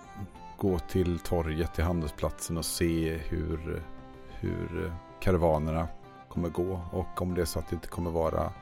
[0.56, 3.82] gå till torget till handelsplatsen och se hur,
[4.28, 5.88] hur eh, karavanerna
[6.28, 6.80] kommer gå.
[6.92, 8.52] Och om det är så att det inte kommer vara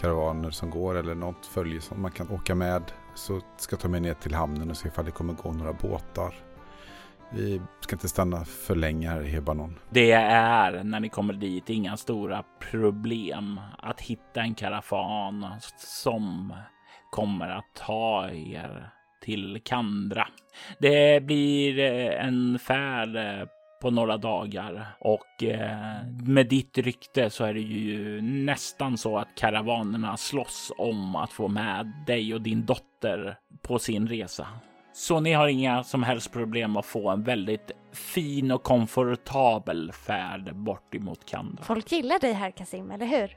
[0.00, 2.82] karavaner som går eller något följe som man kan åka med
[3.14, 5.72] så ska jag ta mig ner till hamnen och se ifall det kommer gå några
[5.72, 6.34] båtar.
[7.30, 9.78] Vi ska inte stanna för länge här i Hebanon.
[9.90, 16.52] Det är när ni kommer dit inga stora problem att hitta en karafan som
[17.12, 18.90] kommer att ta er
[19.22, 20.28] till Kandra.
[20.78, 23.48] Det blir eh, en färd eh,
[23.82, 29.28] på några dagar och eh, med ditt rykte så är det ju nästan så att
[29.36, 34.46] karavanerna slåss om att få med dig och din dotter på sin resa.
[34.92, 40.56] Så ni har inga som helst problem att få en väldigt fin och komfortabel färd
[40.56, 41.64] bort emot Kandra.
[41.64, 43.36] Folk gillar dig här Kasim, eller hur?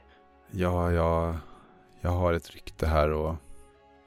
[0.50, 1.36] Ja, jag,
[2.00, 3.34] jag har ett rykte här och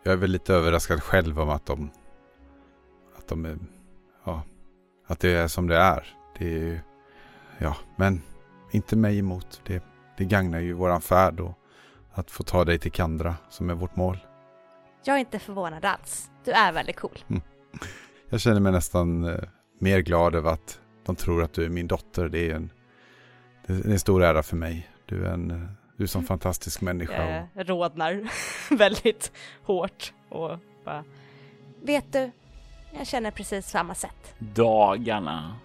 [0.04, 1.91] jag är väl lite överraskad själv om att de,
[3.18, 3.58] att de är,
[4.26, 4.43] ja,
[5.08, 6.08] att det är som det är.
[6.38, 6.80] Det är ju,
[7.58, 8.22] ja, men
[8.72, 9.62] inte mig emot.
[9.66, 9.84] Det,
[10.18, 11.60] det gagnar ju våran färd och
[12.12, 14.18] att få ta dig till Kandra som är vårt mål.
[15.04, 16.32] Jag är inte förvånad alls.
[16.43, 17.20] Du är väldigt cool.
[18.30, 19.43] Jag känner mig nästan eh,
[19.80, 22.30] mer glad över att de tror att du är min dotter.
[22.30, 22.70] Det är en,
[23.66, 24.89] det är en stor ära för mig.
[25.06, 25.70] Du är en, eh,
[26.00, 27.26] du en sån fantastisk människa.
[27.26, 28.30] Jag Och, rodnar
[28.76, 29.32] väldigt
[29.64, 31.04] hårt och bara,
[31.82, 32.32] Vet du,
[32.97, 34.36] jag känner precis samma sätt.
[34.39, 35.56] Dagarna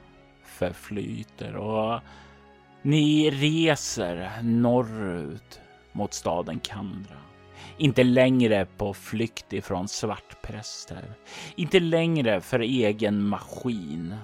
[0.45, 2.01] förflyter och
[2.82, 5.61] ni reser norrut
[5.93, 7.16] mot staden Kandra.
[7.76, 11.05] Inte längre på flykt ifrån svartpräster.
[11.55, 14.16] Inte längre för egen maskin.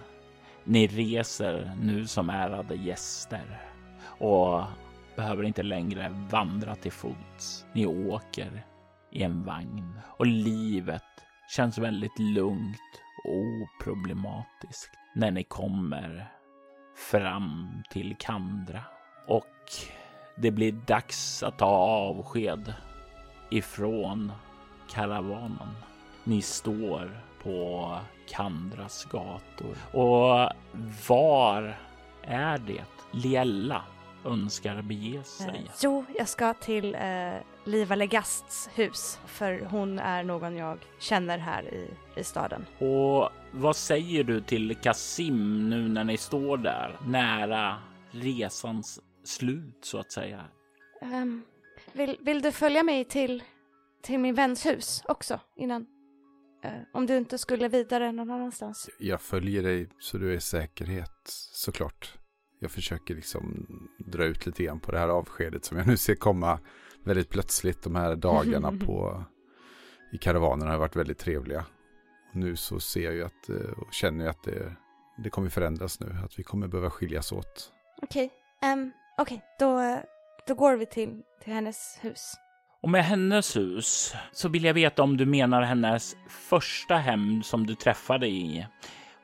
[0.64, 3.60] Ni reser nu som ärade gäster
[4.02, 4.62] och
[5.16, 7.66] behöver inte längre vandra till fots.
[7.72, 8.64] Ni åker
[9.10, 11.02] i en vagn och livet
[11.56, 16.32] känns väldigt lugnt och oproblematiskt när ni kommer
[17.10, 18.82] fram till Kandra
[19.26, 19.46] och
[20.36, 22.74] det blir dags att ta avsked
[23.50, 24.32] ifrån
[24.90, 25.76] karavanen.
[26.24, 27.98] Ni står på
[28.28, 30.52] Kandras gator och
[31.08, 31.78] var
[32.22, 33.82] är det Liella
[34.24, 35.48] önskar bege sig?
[35.48, 37.32] Eh, jo, jag ska till eh,
[37.64, 42.66] Liva Legasts hus, för hon är någon jag känner här i, i staden.
[42.78, 47.76] Och vad säger du till Kasim nu när ni står där nära
[48.10, 50.44] resans slut så att säga?
[51.02, 51.42] Ehm,
[51.92, 53.42] vill, vill du följa mig till,
[54.02, 55.86] till min väns hus också innan?
[56.64, 58.90] Eh, om du inte skulle vidare någon annanstans.
[58.98, 61.20] jag följer dig så du är i säkerhet
[61.52, 62.19] såklart.
[62.60, 63.66] Jag försöker liksom
[63.98, 66.58] dra ut lite grann på det här avskedet som jag nu ser komma
[67.04, 67.82] väldigt plötsligt.
[67.82, 69.24] De här dagarna på
[70.12, 71.64] i karavanen har varit väldigt trevliga.
[72.30, 74.76] Och nu så ser jag ju att eh, och känner jag att det,
[75.18, 76.16] det kommer förändras nu.
[76.24, 77.72] Att vi kommer behöva skiljas åt.
[78.02, 78.30] Okej,
[78.62, 80.00] ehm, okej, då,
[80.46, 82.34] då går vi till, till hennes hus.
[82.82, 87.66] Och med hennes hus så vill jag veta om du menar hennes första hem som
[87.66, 88.66] du träffade i.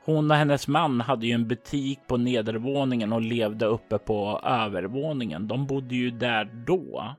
[0.07, 5.47] Hon och hennes man hade ju en butik på nedervåningen och levde uppe på övervåningen.
[5.47, 7.15] De bodde ju där då.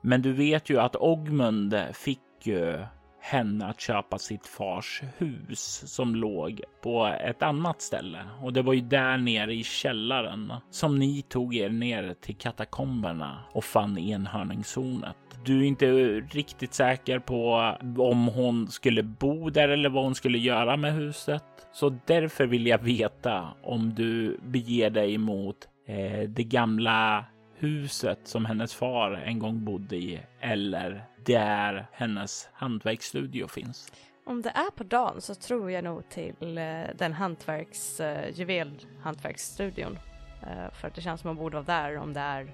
[0.00, 2.78] Men du vet ju att Ogmund fick ju
[3.20, 8.18] henne att köpa sitt fars hus som låg på ett annat ställe.
[8.42, 13.38] Och det var ju där nere i källaren som ni tog er ner till katakomberna
[13.52, 15.16] och fann enhörningshornet.
[15.44, 15.86] Du är inte
[16.20, 21.44] riktigt säker på om hon skulle bo där eller vad hon skulle göra med huset.
[21.72, 25.56] Så därför vill jag veta om du beger dig mot
[25.86, 27.24] eh, det gamla
[27.58, 33.92] huset som hennes far en gång bodde i eller där hennes hantverksstudio finns.
[34.24, 39.98] om det är på dagen så tror jag nog till eh, den hantverks, eh, juvelhantverksstudion.
[40.42, 42.52] Eh, för att det känns som man borde vara där om det är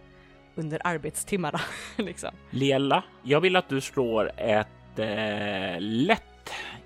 [0.55, 1.61] under arbetstimmarna
[1.97, 2.31] liksom.
[2.51, 6.23] Lela, jag vill att du slår ett eh, lätt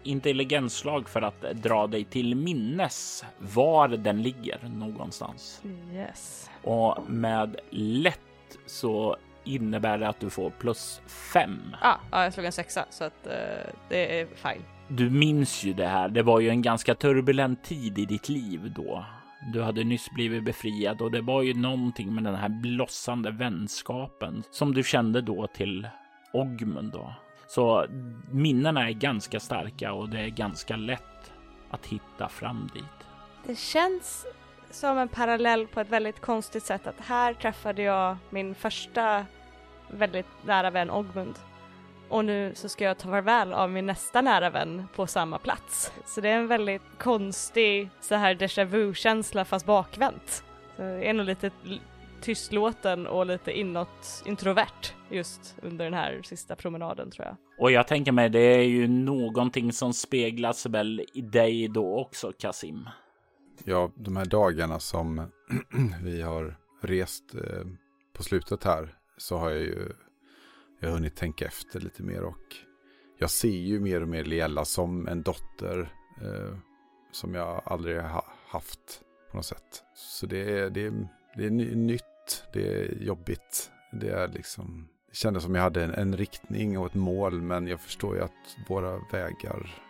[0.02, 5.62] intelligensslag för att dra dig till minnes var den ligger någonstans.
[5.92, 6.50] Yes.
[6.62, 8.18] Och med lätt
[8.66, 11.76] så innebär det att du får plus fem.
[11.82, 13.32] Ah, ja, jag slog en sexa så att eh,
[13.88, 14.64] det är fine.
[14.88, 16.08] Du minns ju det här.
[16.08, 19.04] Det var ju en ganska turbulent tid i ditt liv då.
[19.52, 24.42] Du hade nyss blivit befriad och det var ju någonting med den här blossande vänskapen
[24.50, 25.88] som du kände då till
[26.32, 27.14] Ogmund då.
[27.48, 27.86] Så
[28.30, 31.32] minnena är ganska starka och det är ganska lätt
[31.70, 33.06] att hitta fram dit.
[33.46, 34.26] Det känns
[34.70, 39.26] som en parallell på ett väldigt konstigt sätt att här träffade jag min första
[39.90, 41.34] väldigt nära vän Ogmund.
[42.08, 45.92] och nu så ska jag ta farväl av min nästa nära vän på samma plats.
[46.06, 50.44] Så det är en väldigt konstig så här déjà vu-känsla fast bakvänt.
[50.76, 51.50] Så jag är nog lite
[52.20, 57.36] tystlåten och lite inåt introvert just under den här sista promenaden tror jag.
[57.58, 62.32] Och jag tänker mig, det är ju någonting som speglas väl i dig då också,
[62.38, 62.88] Kasim.
[63.64, 65.30] Ja, de här dagarna som
[66.02, 67.64] vi har rest eh,
[68.12, 69.92] på slutet här så har jag ju
[70.80, 72.56] jag har hunnit tänka efter lite mer och
[73.18, 75.92] jag ser ju mer och mer Liella som en dotter
[76.22, 76.56] eh,
[77.12, 79.82] som jag aldrig har haft på något sätt.
[79.94, 85.16] Så det är, det är, det är nytt, det är jobbigt, det är liksom det
[85.16, 88.56] kändes som jag hade en, en riktning och ett mål men jag förstår ju att
[88.68, 89.89] våra vägar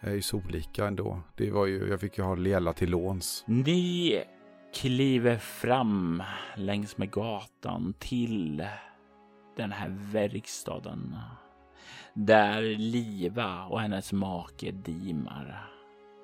[0.00, 1.20] är ju så olika ändå.
[1.36, 3.44] Det var ju, jag fick ju ha Lela till låns.
[3.46, 4.22] Ni
[4.74, 6.22] kliver fram
[6.56, 8.66] längs med gatan till
[9.56, 11.16] den här verkstaden
[12.14, 15.70] där Liva och hennes make Dimar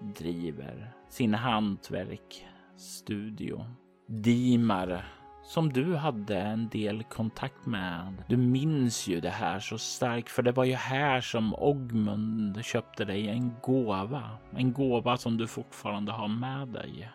[0.01, 3.67] driver sin hantverkstudio.
[4.07, 5.13] Dimar
[5.43, 8.25] som du hade en del kontakt med.
[8.29, 13.05] Du minns ju det här så starkt för det var ju här som Ogmund köpte
[13.05, 14.31] dig en gåva.
[14.57, 17.11] En gåva som du fortfarande har med dig.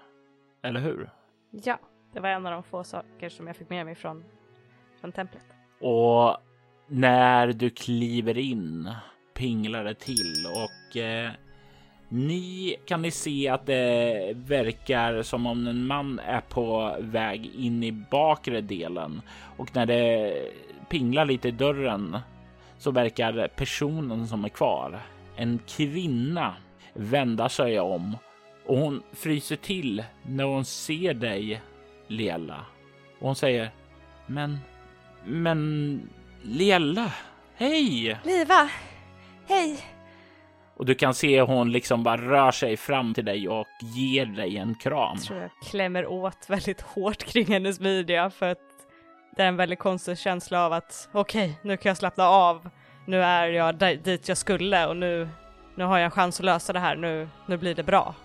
[0.61, 1.09] Eller hur?
[1.51, 1.79] Ja,
[2.13, 4.23] det var en av de få saker som jag fick med mig från,
[5.01, 5.43] från templet.
[5.81, 6.37] Och
[6.87, 8.89] när du kliver in
[9.33, 11.31] pinglar det till och eh,
[12.09, 17.83] ni kan ni se att det verkar som om en man är på väg in
[17.83, 19.21] i bakre delen
[19.57, 20.33] och när det
[20.89, 22.17] pinglar lite i dörren
[22.77, 24.99] så verkar personen som är kvar,
[25.35, 26.55] en kvinna,
[26.93, 28.17] vända sig om
[28.65, 31.61] och hon fryser till när hon ser dig,
[32.07, 32.65] Lela.
[33.19, 33.71] Och hon säger
[34.25, 34.57] Men,
[35.25, 36.01] men
[36.41, 37.13] Lela,
[37.55, 38.17] hej!
[38.23, 38.69] Liva!
[39.47, 39.96] Hej!
[40.77, 44.57] Och du kan se hon liksom bara rör sig fram till dig och ger dig
[44.57, 45.15] en kram.
[45.17, 48.59] Jag tror jag klämmer åt väldigt hårt kring hennes midja för att
[49.35, 52.69] det är en väldigt konstig känsla av att okej, nu kan jag slappna av.
[53.05, 55.29] Nu är jag di- dit jag skulle och nu,
[55.75, 56.95] nu har jag en chans att lösa det här.
[56.95, 58.15] Nu, nu blir det bra.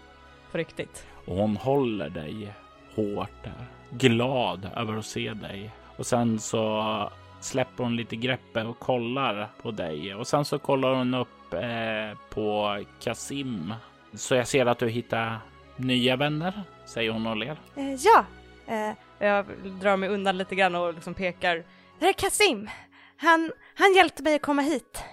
[0.53, 1.07] På riktigt.
[1.27, 2.53] Och hon håller dig
[2.97, 3.67] hårt där.
[3.91, 5.71] Glad över att se dig.
[5.97, 10.15] Och sen så släpper hon lite greppet och kollar på dig.
[10.15, 13.75] Och sen så kollar hon upp eh, på Kasim.
[14.15, 15.39] Så jag ser att du hittar
[15.77, 17.61] nya vänner, säger hon och ler.
[17.77, 18.25] Eh, ja,
[18.67, 19.47] eh, Jag
[19.81, 21.65] drar mig undan lite grann och liksom pekar.
[21.99, 22.69] det är Kasim.
[23.17, 25.05] Han, han hjälpte mig att komma hit.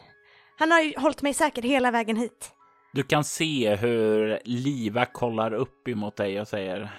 [0.58, 2.52] Han har ju hållit mig säker hela vägen hit.
[2.94, 6.90] Du kan se hur Liva kollar upp emot dig och säger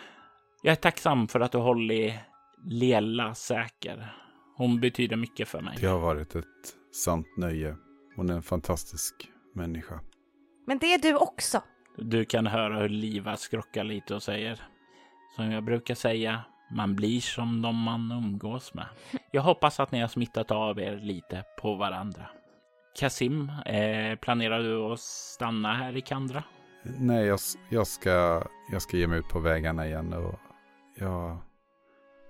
[0.62, 2.14] Jag är tacksam för att du hållit
[2.64, 4.14] Lela säker.
[4.56, 5.76] Hon betyder mycket för mig.
[5.80, 6.44] Det har varit ett
[7.04, 7.76] sant nöje.
[8.16, 9.14] Hon är en fantastisk
[9.54, 10.00] människa.
[10.66, 11.62] Men det är du också.
[11.96, 14.62] Du kan höra hur Liva skrockar lite och säger
[15.36, 18.86] Som jag brukar säga, man blir som de man umgås med.
[19.30, 22.26] Jag hoppas att ni har smittat av er lite på varandra.
[22.98, 26.44] Kasim, eh, planerar du att stanna här i Kandra?
[26.82, 27.38] Nej, jag,
[27.68, 30.34] jag, ska, jag ska ge mig ut på vägarna igen och
[30.96, 31.38] jag,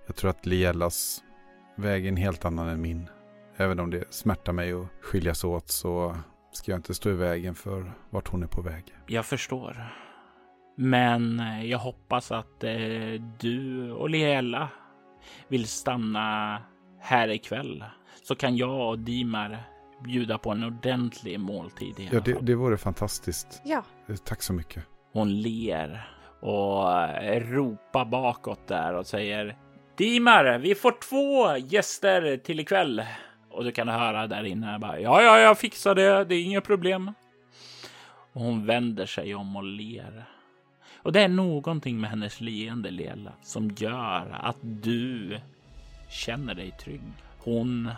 [0.07, 1.23] jag tror att Lielas
[1.77, 3.09] väg är en helt annan än min.
[3.61, 6.17] Även om det smärtar mig att skiljas åt så
[6.53, 8.85] ska jag inte stå i vägen för vart hon är på väg.
[9.07, 9.87] Jag förstår.
[10.77, 12.71] Men eh, jag hoppas att eh,
[13.39, 14.69] du och Liela
[15.49, 16.59] vill stanna
[17.01, 17.85] här ikväll.
[18.23, 19.63] Så kan jag och Dimar
[20.05, 23.63] bjuda på en ordentlig måltid i Ja, det, det vore fantastiskt.
[23.65, 24.85] Ja, Eh, Tack så mycket.
[25.13, 26.85] Hon ler och
[27.53, 29.57] ropar bakåt där och säger
[29.97, 33.03] Dimar, vi får två gäster till ikväll.
[33.51, 36.25] Och du kan höra där inne bara ja, ja, jag fixar det.
[36.25, 37.15] Det är inga problem.
[38.33, 40.25] Och hon vänder sig om och ler.
[41.03, 45.39] Och det är någonting med hennes leende Lela som gör att du
[46.11, 47.03] känner dig trygg.
[47.39, 47.91] Hon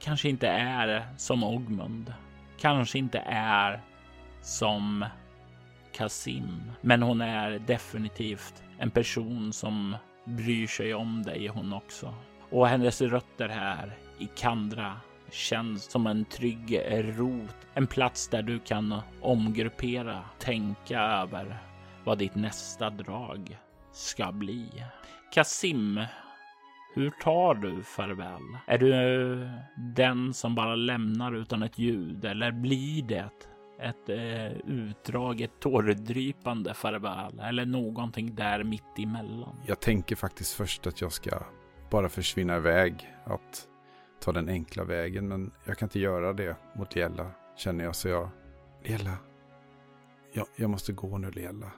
[0.00, 2.14] kanske inte är som Ogmund.
[2.60, 3.80] Kanske inte är
[4.42, 5.04] som
[5.92, 6.72] Kasim.
[6.80, 12.14] Men hon är definitivt en person som bryr sig om dig hon också.
[12.50, 14.96] Och hennes rötter här i Kandra
[15.30, 17.56] känns som en trygg rot.
[17.74, 21.58] En plats där du kan omgruppera, tänka över
[22.04, 23.58] vad ditt nästa drag
[23.92, 24.68] ska bli.
[25.32, 26.00] Kasim,
[26.94, 28.42] hur tar du farväl?
[28.66, 33.30] Är du den som bara lämnar utan ett ljud eller blir det
[33.80, 39.60] ett eh, utdraget tårdrypande farväl eller någonting där mitt emellan?
[39.66, 41.30] Jag tänker faktiskt först att jag ska
[41.90, 43.14] bara försvinna iväg.
[43.24, 43.68] Att
[44.20, 48.08] ta den enkla vägen men jag kan inte göra det mot Liella känner jag så
[48.08, 48.28] jag...
[48.82, 49.16] Liella,
[50.32, 51.70] jag, jag måste gå nu Liella.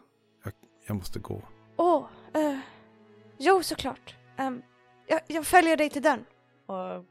[0.44, 0.52] Jag,
[0.86, 1.42] jag måste gå.
[1.76, 2.58] Åh, oh, uh,
[3.38, 4.16] jo såklart.
[4.38, 4.62] Um,
[5.06, 6.24] jag, jag, följer dig till dörren.
[6.66, 7.04] Och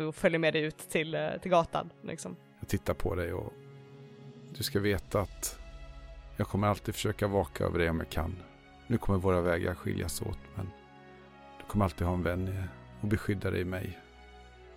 [0.00, 2.36] uh, följer med dig ut till, uh, till gatan liksom.
[2.60, 3.52] Jag tittar på dig och
[4.56, 5.58] du ska veta att
[6.36, 8.36] jag kommer alltid försöka vaka över dig om jag kan.
[8.86, 10.70] Nu kommer våra vägar skiljas åt men
[11.58, 12.68] du kommer alltid ha en vän
[13.00, 13.98] och beskydda dig i mig.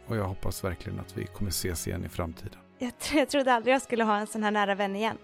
[0.07, 2.59] Och jag hoppas verkligen att vi kommer ses igen i framtiden.
[2.77, 5.17] Jag, jag trodde aldrig jag skulle ha en sån här nära vän igen.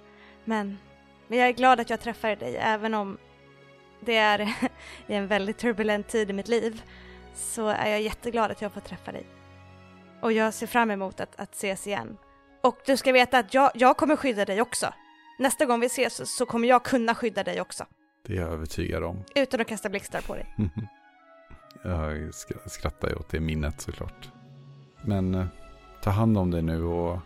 [0.46, 0.78] Men,
[1.28, 3.18] men jag är glad att jag träffade dig även om
[4.00, 4.40] det är
[5.08, 6.82] i en väldigt turbulent tid i mitt liv
[7.34, 9.26] så är jag jätteglad att jag får träffa dig.
[10.22, 12.18] Och jag ser fram emot att, att ses igen.
[12.62, 14.94] Och du ska veta att jag, jag kommer skydda dig också.
[15.40, 17.86] Nästa gång vi ses så, så kommer jag kunna skydda dig också.
[18.26, 19.24] Det är jag övertygad om.
[19.36, 20.56] Utan att kasta blixtar på dig.
[21.82, 22.34] jag
[22.66, 24.30] skrattar ju åt det minnet såklart.
[25.02, 25.46] Men eh,
[26.02, 27.20] ta hand om dig nu och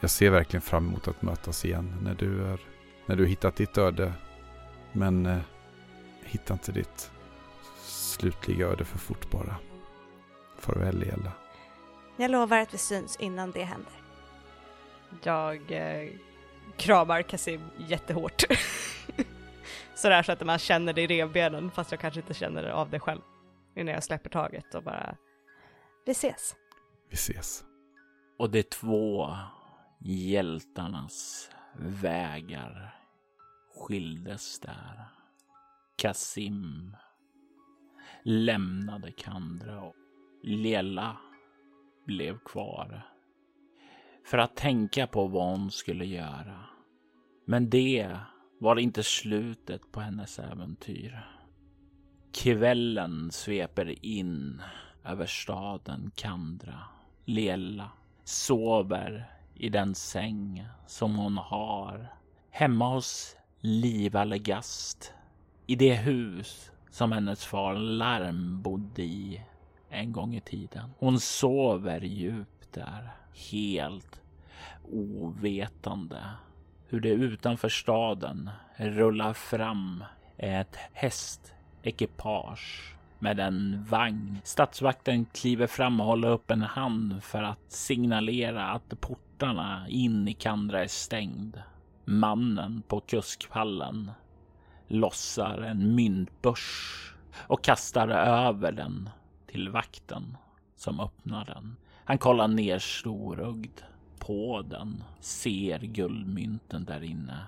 [0.00, 2.60] jag ser verkligen fram emot att mötas igen när du är
[3.06, 4.12] när du hittat ditt öde.
[4.92, 5.38] Men eh,
[6.24, 7.10] hitta inte ditt
[7.82, 9.56] slutliga öde för fort bara.
[10.58, 11.32] Farväl Ela.
[12.16, 13.92] Jag lovar att vi syns innan det händer.
[15.22, 16.08] Jag eh,
[16.76, 18.42] kramar Kasim jättehårt.
[19.94, 22.90] Sådär så att man känner det i revbenen fast jag kanske inte känner det av
[22.90, 23.20] det själv.
[23.76, 25.16] Innan jag släpper taget och bara...
[26.06, 26.56] Vi ses.
[27.08, 27.64] Vi ses.
[28.38, 29.28] Och de två
[30.00, 32.94] hjältarnas vägar
[33.74, 35.04] skildes där.
[35.96, 36.96] Kasim
[38.22, 39.94] lämnade Kandra och
[40.42, 41.16] Lela
[42.06, 43.02] blev kvar
[44.26, 46.64] för att tänka på vad hon skulle göra.
[47.44, 48.16] Men det
[48.60, 51.39] var inte slutet på hennes äventyr.
[52.32, 54.62] Kvällen sveper in
[55.04, 56.78] över staden Kandra.
[57.24, 57.90] Lela
[58.24, 62.06] sover i den säng som hon har
[62.50, 65.14] hemma hos Liva Legast
[65.66, 69.42] i det hus som hennes far Larm bodde i
[69.88, 70.90] en gång i tiden.
[70.98, 73.10] Hon sover djupt där,
[73.50, 74.20] helt
[74.92, 76.22] ovetande
[76.88, 80.04] hur det utanför staden rullar fram
[80.36, 84.38] ett häst Ekipage med en vagn.
[84.44, 90.34] Stadsvakten kliver fram och håller upp en hand för att signalera att portarna in i
[90.34, 91.62] Kandra är stängd.
[92.04, 94.10] Mannen på kuskpallen
[94.88, 99.10] lossar en myntbörs och kastar över den
[99.46, 100.36] till vakten
[100.76, 101.76] som öppnar den.
[102.04, 103.80] Han kollar ner storögd
[104.18, 107.38] på den, ser guldmynten där inne.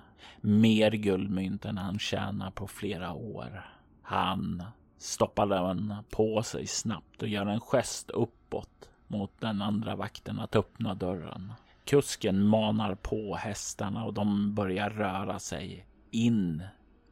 [0.41, 3.65] Mer guldmynt än han tjänar på flera år.
[4.03, 4.63] Han
[4.99, 10.57] stoppar den på sig snabbt och gör en gest uppåt mot den andra vakten att
[10.57, 11.53] öppna dörren.
[11.85, 16.63] Kusken manar på hästarna och de börjar röra sig in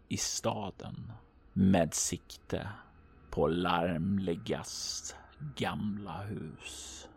[0.09, 1.13] i staden
[1.53, 2.69] med sikte
[3.31, 5.15] på Larmligas
[5.57, 7.09] gamla hus.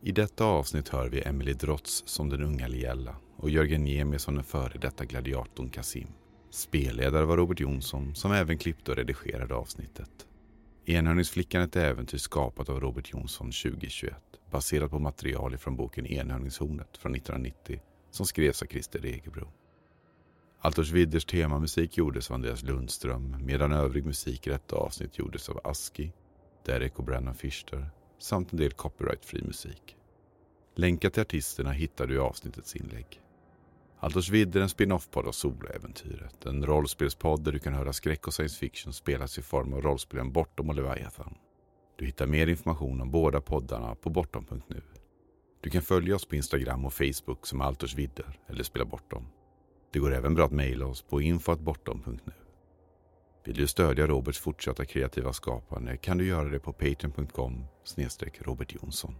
[0.00, 4.34] I detta avsnitt hör vi Emily Drotz som den unga Liella och Jörgen Niemi som
[4.34, 6.08] den före detta gladiatorn Kasim.
[6.52, 10.26] Spelledare var Robert Jonsson som även klippte och redigerade avsnittet.
[10.84, 14.14] Enhörningsflickan ett äventyr skapat av Robert Jonsson 2021
[14.50, 17.80] baserat på material från boken Enhörningshornet från 1990
[18.10, 19.52] som skrevs av Christer Egebro.
[20.60, 25.60] Altors Widders temamusik gjordes av Andreas Lundström medan övrig musik i detta avsnitt gjordes av
[25.64, 26.12] Aski,
[26.66, 29.96] Derek och Brennan Fischer samt en del copyrightfri musik.
[30.74, 33.22] Länkar till artisterna hittar du i avsnittets inlägg.
[34.02, 36.46] Aldous Vidder är en spin-off-podd av Soloäventyret.
[36.46, 40.32] En rollspelspodd där du kan höra skräck och science fiction spelas i form av rollspelen
[40.32, 41.34] Bortom och Leviathan.
[41.98, 44.82] Du hittar mer information om båda poddarna på bortom.nu.
[45.60, 49.26] Du kan följa oss på Instagram och Facebook som Altors Vidder eller Spela Bortom.
[49.92, 52.32] Det går även bra att mejla oss på info.bortom.nu.
[53.44, 57.64] Vill du stödja Roberts fortsatta kreativa skapande kan du göra det på patreon.com
[58.38, 59.14] Robert Jonsson.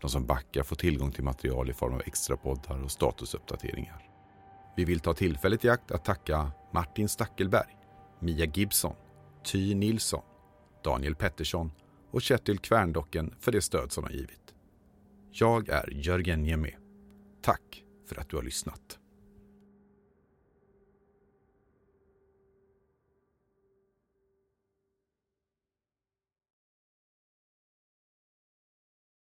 [0.00, 4.13] De som backar får tillgång till material i form av extra poddar och statusuppdateringar.
[4.76, 7.76] Vi vill ta tillfället i akt att tacka Martin Stackelberg,
[8.20, 8.94] Mia Gibson,
[9.44, 10.22] Ty Nilsson,
[10.84, 11.72] Daniel Pettersson
[12.10, 14.54] och Kjetil Kvärndocken för det stöd som de givit.
[15.30, 16.76] Jag är Jörgen Niemi.
[17.42, 18.98] Tack för att du har lyssnat.